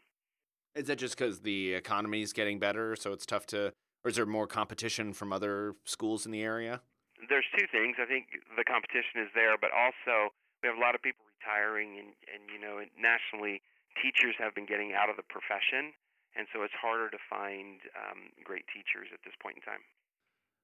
Is 0.76 0.89
that 0.89 0.98
just 0.98 1.17
because 1.17 1.41
the 1.41 1.74
economy 1.74 2.22
is 2.22 2.34
getting 2.34 2.58
better, 2.58 2.96
so 2.96 3.13
it's 3.13 3.26
tough 3.26 3.46
to 3.48 3.74
or 4.03 4.10
is 4.10 4.15
there 4.15 4.25
more 4.25 4.47
competition 4.47 5.13
from 5.13 5.33
other 5.33 5.75
schools 5.86 6.25
in 6.25 6.31
the 6.31 6.41
area? 6.41 6.81
There's 7.29 7.47
two 7.57 7.65
things. 7.71 7.97
I 7.99 8.05
think 8.05 8.27
the 8.55 8.63
competition 8.63 9.25
is 9.25 9.29
there, 9.33 9.57
but 9.57 9.71
also 9.73 10.29
we 10.62 10.69
have 10.69 10.77
a 10.77 10.81
lot 10.81 10.95
of 10.95 11.01
people 11.01 11.25
retiring, 11.38 11.97
and, 11.97 12.13
and 12.29 12.45
you 12.53 12.60
know, 12.62 12.81
nationally, 12.97 13.62
teachers 14.01 14.36
have 14.38 14.53
been 14.53 14.65
getting 14.65 14.93
out 14.93 15.10
of 15.10 15.17
the 15.17 15.25
profession, 15.25 15.93
and 16.38 16.47
so 16.53 16.62
it's 16.62 16.73
harder 16.79 17.10
to 17.10 17.17
find 17.29 17.81
um, 17.97 18.29
great 18.43 18.65
teachers 18.69 19.10
at 19.13 19.19
this 19.25 19.33
point 19.41 19.57
in 19.57 19.63
time. 19.63 19.81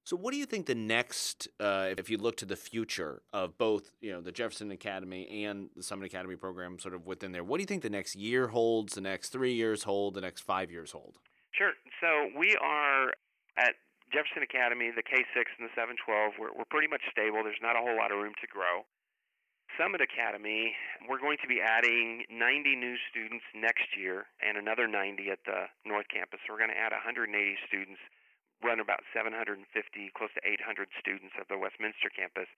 So, 0.05 0.17
what 0.17 0.33
do 0.33 0.37
you 0.37 0.45
think 0.45 0.65
the 0.65 0.75
next, 0.75 1.47
uh, 1.61 1.93
if 1.97 2.09
you 2.09 2.17
look 2.17 2.35
to 2.37 2.45
the 2.45 2.57
future 2.57 3.21
of 3.31 3.57
both, 3.57 3.93
you 4.01 4.11
know, 4.11 4.19
the 4.19 4.33
Jefferson 4.33 4.69
Academy 4.71 5.45
and 5.45 5.69
the 5.77 5.83
Summit 5.83 6.05
Academy 6.05 6.35
program, 6.35 6.77
sort 6.77 6.93
of 6.93 7.07
within 7.07 7.31
there? 7.31 7.43
What 7.43 7.57
do 7.57 7.61
you 7.61 7.67
think 7.67 7.83
the 7.83 7.89
next 7.89 8.15
year 8.15 8.49
holds, 8.49 8.95
the 8.95 9.01
next 9.01 9.29
three 9.29 9.53
years 9.53 9.83
hold, 9.83 10.15
the 10.15 10.21
next 10.21 10.41
five 10.41 10.69
years 10.69 10.91
hold? 10.91 11.19
Sure. 11.53 11.77
So 12.01 12.33
we 12.33 12.57
are 12.57 13.13
at 13.61 13.77
Jefferson 14.09 14.41
Academy, 14.41 14.89
the 14.89 15.05
K6 15.05 15.45
and 15.57 15.69
the 15.69 15.73
712, 15.77 16.37
we're, 16.41 16.53
we're 16.53 16.69
pretty 16.69 16.89
much 16.89 17.05
stable. 17.09 17.45
There's 17.45 17.61
not 17.61 17.77
a 17.77 17.81
whole 17.81 17.97
lot 17.97 18.13
of 18.13 18.17
room 18.17 18.33
to 18.41 18.47
grow. 18.49 18.85
Summit 19.77 20.01
Academy, 20.01 20.73
we're 21.09 21.21
going 21.21 21.41
to 21.41 21.49
be 21.49 21.57
adding 21.57 22.25
90 22.29 22.77
new 22.77 22.93
students 23.09 23.45
next 23.57 23.97
year 23.97 24.29
and 24.37 24.53
another 24.57 24.85
90 24.85 25.33
at 25.33 25.41
the 25.49 25.65
North 25.81 26.05
Campus. 26.13 26.41
So 26.45 26.53
we're 26.53 26.61
going 26.61 26.73
to 26.73 26.77
add 26.77 26.93
180 26.93 27.33
students, 27.65 28.01
run 28.61 28.77
about 28.77 29.01
750, 29.13 29.65
close 30.13 30.29
to 30.37 30.45
800 30.45 30.89
students 31.01 31.33
at 31.41 31.49
the 31.49 31.57
Westminster 31.57 32.13
campus. 32.13 32.49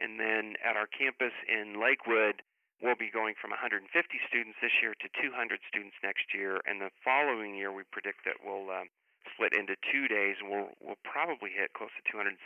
And 0.00 0.16
then 0.16 0.56
at 0.64 0.76
our 0.76 0.88
campus 0.88 1.36
in 1.44 1.76
Lakewood, 1.76 2.40
we'll 2.84 3.00
be 3.00 3.08
going 3.08 3.32
from 3.40 3.48
150 3.48 3.88
students 4.28 4.60
this 4.60 4.76
year 4.84 4.92
to 5.00 5.08
200 5.16 5.32
students 5.64 5.96
next 6.04 6.36
year. 6.36 6.60
And 6.68 6.84
the 6.84 6.92
following 7.00 7.56
year, 7.56 7.72
we 7.72 7.88
predict 7.88 8.28
that 8.28 8.44
we'll 8.44 8.68
um, 8.68 8.92
split 9.32 9.56
into 9.56 9.72
two 9.88 10.04
days, 10.04 10.36
and 10.44 10.52
we'll, 10.52 10.76
we'll 10.84 11.00
probably 11.00 11.48
hit 11.48 11.72
close 11.72 11.88
to 11.96 12.04
275 12.12 12.36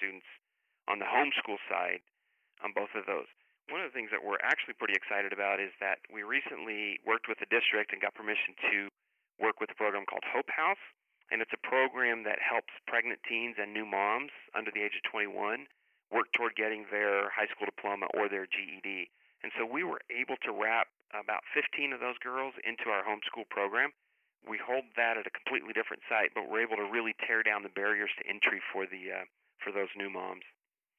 students 0.00 0.24
on 0.88 1.04
the 1.04 1.08
homeschool 1.08 1.60
side 1.68 2.00
on 2.64 2.72
both 2.72 2.96
of 2.96 3.04
those. 3.04 3.28
One 3.68 3.84
of 3.84 3.92
the 3.92 3.96
things 3.96 4.08
that 4.08 4.24
we're 4.24 4.40
actually 4.40 4.80
pretty 4.80 4.96
excited 4.96 5.36
about 5.36 5.60
is 5.60 5.72
that 5.84 6.00
we 6.08 6.24
recently 6.24 7.00
worked 7.04 7.28
with 7.28 7.40
the 7.40 7.48
district 7.52 7.92
and 7.92 8.00
got 8.00 8.16
permission 8.16 8.56
to 8.72 8.88
work 9.36 9.60
with 9.60 9.68
a 9.68 9.76
program 9.76 10.08
called 10.08 10.24
Hope 10.32 10.48
House, 10.48 10.80
and 11.28 11.44
it's 11.44 11.52
a 11.52 11.60
program 11.60 12.24
that 12.24 12.40
helps 12.40 12.72
pregnant 12.88 13.20
teens 13.24 13.56
and 13.60 13.72
new 13.72 13.84
moms 13.84 14.32
under 14.56 14.72
the 14.72 14.80
age 14.80 14.96
of 14.96 15.04
21 15.12 15.68
work 16.12 16.28
toward 16.36 16.56
getting 16.56 16.84
their 16.92 17.32
high 17.32 17.48
school 17.48 17.64
diploma 17.64 18.06
or 18.12 18.28
their 18.28 18.44
GED. 18.44 19.08
And 19.44 19.52
so 19.60 19.68
we 19.68 19.84
were 19.84 20.00
able 20.08 20.40
to 20.48 20.50
wrap 20.56 20.88
about 21.12 21.44
15 21.52 21.92
of 21.92 22.00
those 22.00 22.16
girls 22.24 22.56
into 22.64 22.88
our 22.88 23.04
homeschool 23.04 23.44
program 23.52 23.92
we 24.48 24.60
hold 24.60 24.84
that 24.96 25.16
at 25.16 25.26
a 25.26 25.32
completely 25.32 25.72
different 25.72 26.04
site, 26.08 26.36
but 26.36 26.48
we're 26.48 26.62
able 26.62 26.76
to 26.76 26.84
really 26.84 27.16
tear 27.26 27.42
down 27.42 27.62
the 27.62 27.72
barriers 27.72 28.10
to 28.20 28.22
entry 28.28 28.60
for 28.72 28.84
the 28.84 29.24
uh, 29.24 29.24
for 29.60 29.72
those 29.72 29.88
new 29.96 30.10
moms. 30.10 30.44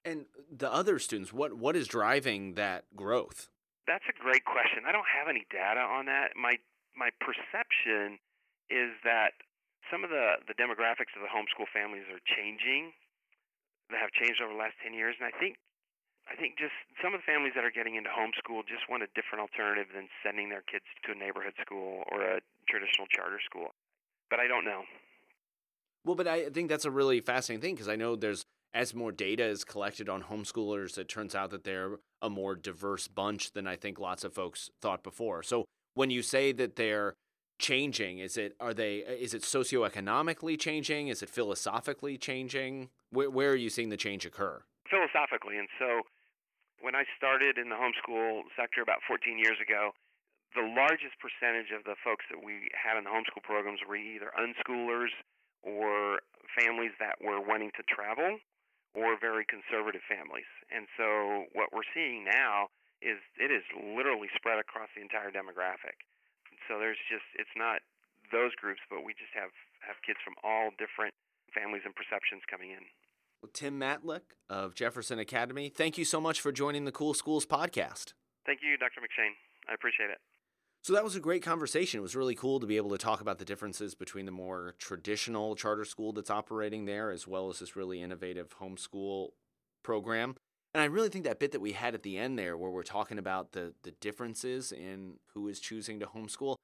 And 0.04 0.26
the 0.50 0.72
other 0.72 0.98
students, 1.00 1.34
what 1.34 1.54
what 1.54 1.76
is 1.76 1.88
driving 1.88 2.56
that 2.56 2.86
growth? 2.96 3.50
That's 3.88 4.06
a 4.10 4.18
great 4.18 4.46
question. 4.46 4.90
I 4.90 4.92
don't 4.92 5.10
have 5.10 5.30
any 5.30 5.46
data 5.50 5.82
on 5.82 6.06
that. 6.06 6.34
My 6.36 6.58
my 6.98 7.10
perception 7.22 8.18
is 8.70 8.98
that 9.06 9.38
some 9.94 10.02
of 10.02 10.10
the, 10.10 10.42
the 10.50 10.58
demographics 10.58 11.14
of 11.14 11.22
the 11.22 11.30
homeschool 11.30 11.70
families 11.70 12.10
are 12.10 12.22
changing. 12.26 12.90
They 13.94 14.02
have 14.02 14.10
changed 14.18 14.42
over 14.42 14.54
the 14.54 14.58
last 14.58 14.74
ten 14.82 14.98
years, 14.98 15.14
and 15.22 15.30
I 15.30 15.34
think 15.38 15.62
I 16.28 16.36
think 16.36 16.58
just 16.58 16.74
some 17.02 17.14
of 17.14 17.22
the 17.22 17.28
families 17.28 17.54
that 17.56 17.64
are 17.64 17.72
getting 17.72 17.96
into 17.96 18.10
homeschool 18.10 18.66
just 18.68 18.90
want 18.90 19.04
a 19.04 19.08
different 19.14 19.42
alternative 19.42 19.94
than 19.94 20.08
sending 20.24 20.50
their 20.50 20.64
kids 20.66 20.86
to 21.06 21.12
a 21.14 21.16
neighborhood 21.16 21.54
school 21.62 22.04
or 22.12 22.22
a 22.22 22.42
traditional 22.68 23.08
charter 23.14 23.40
school. 23.46 23.70
But 24.30 24.40
I 24.40 24.48
don't 24.48 24.66
know. 24.66 24.84
Well, 26.04 26.16
but 26.16 26.28
I 26.28 26.50
think 26.50 26.70
that's 26.70 26.86
a 26.86 26.92
really 26.92 27.22
fascinating 27.22 27.62
thing 27.62 27.76
because 27.76 27.90
I 27.90 27.96
know 27.96 28.16
there's 28.16 28.44
as 28.74 28.94
more 28.94 29.12
data 29.12 29.46
is 29.46 29.64
collected 29.64 30.10
on 30.10 30.24
homeschoolers, 30.24 30.98
it 30.98 31.08
turns 31.08 31.34
out 31.34 31.50
that 31.52 31.64
they're 31.64 31.98
a 32.22 32.30
more 32.30 32.56
diverse 32.56 33.08
bunch 33.08 33.54
than 33.54 33.68
I 33.68 33.78
think 33.78 34.00
lots 34.00 34.24
of 34.26 34.34
folks 34.34 34.70
thought 34.82 35.02
before. 35.02 35.44
So 35.44 35.66
when 35.94 36.10
you 36.10 36.22
say 36.22 36.52
that 36.52 36.76
they're 36.76 37.14
changing? 37.60 38.20
Is 38.20 38.38
it 38.38 38.56
are 38.60 38.74
they 38.74 38.98
is 38.98 39.34
it 39.34 39.42
socioeconomically 39.42 40.60
changing? 40.60 41.08
Is 41.08 41.22
it 41.22 41.30
philosophically 41.30 42.18
changing? 42.18 42.90
Where, 43.12 43.30
where 43.30 43.52
are 43.52 43.56
you 43.56 43.70
seeing 43.70 43.90
the 43.90 43.98
change 43.98 44.26
occur? 44.26 44.62
Philosophically, 44.90 45.58
and 45.58 45.68
so 45.80 46.02
when 46.86 46.94
I 46.94 47.10
started 47.18 47.58
in 47.58 47.74
the 47.74 47.80
homeschool 47.82 48.46
sector 48.54 48.86
about 48.86 49.02
14 49.10 49.42
years 49.42 49.58
ago, 49.58 49.98
the 50.54 50.62
largest 50.62 51.18
percentage 51.18 51.74
of 51.74 51.82
the 51.82 51.98
folks 52.06 52.30
that 52.30 52.46
we 52.46 52.70
had 52.78 52.94
in 52.94 53.10
the 53.10 53.10
homeschool 53.10 53.42
programs 53.42 53.82
were 53.82 53.98
either 53.98 54.30
unschoolers 54.38 55.10
or 55.66 56.22
families 56.54 56.94
that 57.02 57.18
were 57.18 57.42
wanting 57.42 57.74
to 57.74 57.84
travel 57.90 58.38
or 58.94 59.18
very 59.18 59.50
conservative 59.50 60.06
families. 60.06 60.48
And 60.70 60.86
so 60.94 61.50
what 61.58 61.74
we're 61.74 61.90
seeing 61.90 62.22
now 62.22 62.70
is 63.02 63.18
it 63.42 63.50
is 63.50 63.66
literally 63.74 64.30
spread 64.38 64.62
across 64.62 64.94
the 64.94 65.02
entire 65.02 65.34
demographic. 65.34 66.06
So 66.70 66.78
there's 66.78 67.02
just 67.10 67.26
it's 67.34 67.58
not 67.58 67.82
those 68.30 68.54
groups, 68.62 68.86
but 68.94 69.02
we 69.02 69.18
just 69.18 69.34
have 69.34 69.50
have 69.82 69.98
kids 70.06 70.22
from 70.22 70.38
all 70.46 70.70
different 70.78 71.18
families 71.50 71.82
and 71.82 71.98
perceptions 71.98 72.46
coming 72.46 72.78
in. 72.78 72.86
Tim 73.54 73.80
Matlick 73.80 74.22
of 74.50 74.76
Jefferson 74.76 75.20
Academy, 75.20 75.70
thank 75.70 75.98
you 75.98 76.06
so 76.06 76.20
much 76.22 76.42
for 76.42 76.52
joining 76.52 76.86
the 76.86 76.92
Cool 76.92 77.14
Schools 77.14 77.46
podcast. 77.46 78.14
Thank 78.46 78.60
you, 78.62 78.78
Dr. 78.78 79.02
McShane. 79.02 79.34
I 79.70 79.74
appreciate 79.74 80.10
it. 80.10 80.18
So 80.84 80.94
that 80.94 81.04
was 81.04 81.16
a 81.16 81.20
great 81.20 81.42
conversation. 81.42 81.98
It 81.98 82.04
was 82.04 82.16
really 82.16 82.36
cool 82.36 82.60
to 82.60 82.68
be 82.68 82.78
able 82.78 82.92
to 82.92 82.98
talk 83.00 83.20
about 83.20 83.40
the 83.40 83.46
differences 83.46 83.96
between 83.96 84.26
the 84.28 84.32
more 84.32 84.76
traditional 84.78 85.56
charter 85.56 85.84
school 85.84 86.14
that's 86.14 86.30
operating 86.30 86.86
there 86.86 87.10
as 87.10 87.28
well 87.28 87.50
as 87.50 87.58
this 87.58 87.76
really 87.76 88.04
innovative 88.04 88.60
homeschool 88.60 89.30
program. 89.82 90.36
And 90.76 90.82
I 90.84 90.86
really 90.86 91.10
think 91.10 91.24
that 91.24 91.40
bit 91.40 91.54
that 91.54 91.62
we 91.62 91.72
had 91.72 91.96
at 91.96 92.04
the 92.04 92.18
end 92.18 92.38
there 92.38 92.56
where 92.58 92.70
we're 92.70 92.84
talking 92.84 93.18
about 93.18 93.54
the 93.54 93.74
the 93.84 93.92
differences 93.92 94.72
in 94.72 95.16
who 95.34 95.48
is 95.48 95.60
choosing 95.60 96.02
to 96.02 96.06
homeschool, 96.06 96.55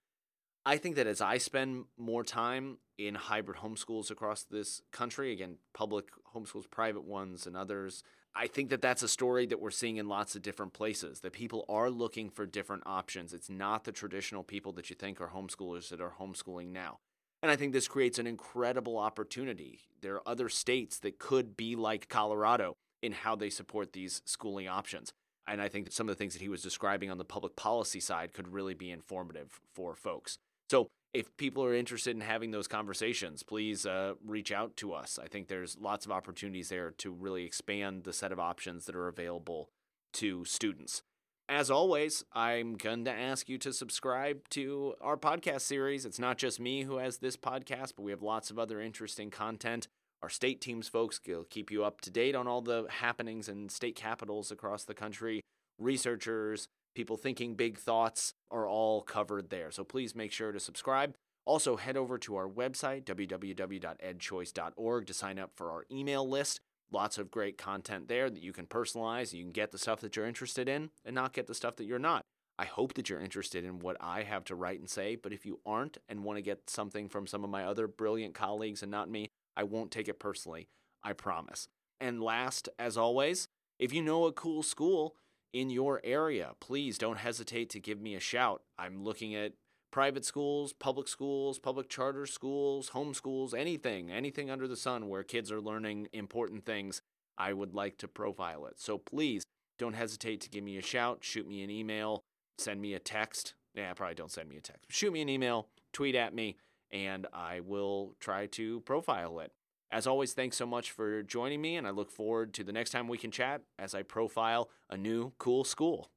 I 0.65 0.77
think 0.77 0.95
that 0.97 1.07
as 1.07 1.21
I 1.21 1.37
spend 1.39 1.85
more 1.97 2.23
time 2.23 2.77
in 2.97 3.15
hybrid 3.15 3.59
homeschools 3.59 4.11
across 4.11 4.43
this 4.43 4.81
country, 4.91 5.31
again, 5.31 5.55
public 5.73 6.09
homeschools, 6.35 6.69
private 6.69 7.03
ones 7.03 7.47
and 7.47 7.57
others, 7.57 8.03
I 8.35 8.47
think 8.47 8.69
that 8.69 8.81
that's 8.81 9.01
a 9.01 9.07
story 9.07 9.47
that 9.47 9.59
we're 9.59 9.71
seeing 9.71 9.97
in 9.97 10.07
lots 10.07 10.35
of 10.35 10.43
different 10.43 10.73
places, 10.73 11.21
that 11.21 11.33
people 11.33 11.65
are 11.67 11.89
looking 11.89 12.29
for 12.29 12.45
different 12.45 12.83
options. 12.85 13.33
It's 13.33 13.49
not 13.49 13.83
the 13.83 13.91
traditional 13.91 14.43
people 14.43 14.71
that 14.73 14.89
you 14.89 14.95
think 14.95 15.19
are 15.19 15.29
homeschoolers 15.29 15.89
that 15.89 15.99
are 15.99 16.13
homeschooling 16.19 16.71
now. 16.71 16.99
And 17.41 17.51
I 17.51 17.55
think 17.55 17.73
this 17.73 17.87
creates 17.87 18.19
an 18.19 18.27
incredible 18.27 18.99
opportunity. 18.99 19.79
There 20.01 20.15
are 20.15 20.29
other 20.29 20.47
states 20.47 20.99
that 20.99 21.17
could 21.17 21.57
be 21.57 21.75
like 21.75 22.07
Colorado 22.07 22.75
in 23.01 23.13
how 23.13 23.35
they 23.35 23.49
support 23.49 23.93
these 23.93 24.21
schooling 24.25 24.67
options. 24.67 25.11
And 25.47 25.59
I 25.59 25.67
think 25.67 25.85
that 25.85 25.93
some 25.93 26.07
of 26.07 26.15
the 26.15 26.19
things 26.19 26.33
that 26.33 26.41
he 26.41 26.49
was 26.49 26.61
describing 26.61 27.09
on 27.09 27.17
the 27.17 27.25
public 27.25 27.55
policy 27.55 27.99
side 27.99 28.31
could 28.31 28.47
really 28.47 28.75
be 28.75 28.91
informative 28.91 29.59
for 29.73 29.95
folks. 29.95 30.37
So 30.71 30.87
if 31.13 31.35
people 31.35 31.65
are 31.65 31.75
interested 31.75 32.15
in 32.15 32.21
having 32.21 32.51
those 32.51 32.69
conversations, 32.69 33.43
please 33.43 33.85
uh, 33.85 34.13
reach 34.25 34.53
out 34.53 34.77
to 34.77 34.93
us. 34.93 35.19
I 35.21 35.27
think 35.27 35.49
there's 35.49 35.77
lots 35.77 36.05
of 36.05 36.13
opportunities 36.13 36.69
there 36.69 36.91
to 36.99 37.11
really 37.11 37.43
expand 37.43 38.05
the 38.05 38.13
set 38.13 38.31
of 38.31 38.39
options 38.39 38.85
that 38.85 38.95
are 38.95 39.09
available 39.09 39.67
to 40.13 40.45
students. 40.45 41.03
As 41.49 41.69
always, 41.69 42.23
I'm 42.31 42.75
going 42.75 43.03
to 43.03 43.11
ask 43.11 43.49
you 43.49 43.57
to 43.57 43.73
subscribe 43.73 44.47
to 44.51 44.93
our 45.01 45.17
podcast 45.17 45.61
series. 45.61 46.05
It's 46.05 46.19
not 46.19 46.37
just 46.37 46.57
me 46.57 46.83
who 46.83 46.99
has 46.99 47.17
this 47.17 47.35
podcast, 47.35 47.91
but 47.97 48.03
we 48.03 48.11
have 48.11 48.21
lots 48.21 48.49
of 48.49 48.57
other 48.57 48.79
interesting 48.79 49.29
content. 49.29 49.89
Our 50.23 50.29
state 50.29 50.61
teams 50.61 50.87
folks 50.87 51.19
will 51.27 51.43
keep 51.43 51.69
you 51.69 51.83
up 51.83 51.99
to 51.99 52.09
date 52.09 52.33
on 52.33 52.47
all 52.47 52.61
the 52.61 52.85
happenings 52.89 53.49
in 53.49 53.67
state 53.67 53.97
capitals 53.97 54.51
across 54.51 54.85
the 54.85 54.93
country. 54.93 55.41
Researchers, 55.77 56.69
people 56.95 57.17
thinking 57.17 57.55
big 57.55 57.77
thoughts 57.77 58.33
are 58.49 58.67
all 58.67 59.01
covered 59.01 59.49
there. 59.49 59.71
So 59.71 59.83
please 59.83 60.15
make 60.15 60.31
sure 60.31 60.51
to 60.51 60.59
subscribe. 60.59 61.15
Also, 61.45 61.75
head 61.75 61.97
over 61.97 62.17
to 62.19 62.35
our 62.35 62.47
website, 62.47 63.03
www.edchoice.org, 63.03 65.07
to 65.07 65.13
sign 65.13 65.39
up 65.39 65.51
for 65.55 65.71
our 65.71 65.85
email 65.91 66.27
list. 66.27 66.59
Lots 66.91 67.17
of 67.17 67.31
great 67.31 67.57
content 67.57 68.07
there 68.07 68.29
that 68.29 68.43
you 68.43 68.53
can 68.53 68.67
personalize. 68.67 69.33
You 69.33 69.43
can 69.43 69.51
get 69.51 69.71
the 69.71 69.77
stuff 69.77 70.01
that 70.01 70.15
you're 70.15 70.27
interested 70.27 70.69
in 70.69 70.89
and 71.05 71.15
not 71.15 71.33
get 71.33 71.47
the 71.47 71.55
stuff 71.55 71.77
that 71.77 71.85
you're 71.85 71.99
not. 71.99 72.25
I 72.59 72.65
hope 72.65 72.93
that 72.93 73.09
you're 73.09 73.21
interested 73.21 73.65
in 73.65 73.79
what 73.79 73.97
I 73.99 74.23
have 74.23 74.43
to 74.45 74.55
write 74.55 74.79
and 74.79 74.89
say, 74.89 75.15
but 75.15 75.33
if 75.33 75.45
you 75.45 75.59
aren't 75.65 75.97
and 76.07 76.23
want 76.23 76.37
to 76.37 76.43
get 76.43 76.69
something 76.69 77.09
from 77.09 77.25
some 77.25 77.43
of 77.43 77.49
my 77.49 77.63
other 77.63 77.87
brilliant 77.87 78.35
colleagues 78.35 78.83
and 78.83 78.91
not 78.91 79.09
me, 79.09 79.29
I 79.57 79.63
won't 79.63 79.89
take 79.89 80.07
it 80.07 80.19
personally. 80.19 80.67
I 81.03 81.13
promise. 81.13 81.67
And 81.99 82.21
last, 82.21 82.69
as 82.77 82.97
always, 82.97 83.47
if 83.79 83.93
you 83.93 84.03
know 84.03 84.25
a 84.25 84.31
cool 84.31 84.61
school, 84.61 85.15
in 85.53 85.69
your 85.69 86.01
area, 86.03 86.51
please 86.59 86.97
don't 86.97 87.19
hesitate 87.19 87.69
to 87.71 87.79
give 87.79 88.01
me 88.01 88.15
a 88.15 88.19
shout. 88.19 88.61
I'm 88.77 89.03
looking 89.03 89.35
at 89.35 89.53
private 89.91 90.25
schools, 90.25 90.73
public 90.73 91.07
schools, 91.07 91.59
public 91.59 91.89
charter 91.89 92.25
schools, 92.25 92.91
homeschools, 92.91 93.53
anything, 93.53 94.09
anything 94.09 94.49
under 94.49 94.67
the 94.67 94.77
sun 94.77 95.09
where 95.09 95.23
kids 95.23 95.51
are 95.51 95.61
learning 95.61 96.07
important 96.13 96.65
things. 96.65 97.01
I 97.37 97.53
would 97.53 97.73
like 97.73 97.97
to 97.97 98.07
profile 98.07 98.65
it. 98.65 98.79
So 98.79 98.97
please 98.97 99.43
don't 99.77 99.93
hesitate 99.93 100.41
to 100.41 100.49
give 100.49 100.63
me 100.63 100.77
a 100.77 100.81
shout, 100.81 101.19
shoot 101.21 101.47
me 101.47 101.63
an 101.63 101.69
email, 101.69 102.23
send 102.57 102.81
me 102.81 102.93
a 102.93 102.99
text. 102.99 103.55
Yeah, 103.73 103.93
probably 103.93 104.15
don't 104.15 104.31
send 104.31 104.49
me 104.49 104.57
a 104.57 104.61
text. 104.61 104.85
Shoot 104.89 105.13
me 105.13 105.21
an 105.21 105.29
email, 105.29 105.67
tweet 105.93 106.15
at 106.15 106.33
me, 106.33 106.57
and 106.91 107.27
I 107.33 107.61
will 107.61 108.15
try 108.19 108.47
to 108.47 108.81
profile 108.81 109.39
it. 109.39 109.51
As 109.91 110.07
always, 110.07 110.31
thanks 110.31 110.55
so 110.55 110.65
much 110.65 110.91
for 110.91 111.21
joining 111.21 111.61
me, 111.61 111.75
and 111.75 111.85
I 111.85 111.89
look 111.89 112.09
forward 112.09 112.53
to 112.53 112.63
the 112.63 112.71
next 112.71 112.91
time 112.91 113.09
we 113.09 113.17
can 113.17 113.29
chat 113.29 113.61
as 113.77 113.93
I 113.93 114.03
profile 114.03 114.69
a 114.89 114.95
new 114.95 115.33
cool 115.37 115.65
school. 115.65 116.09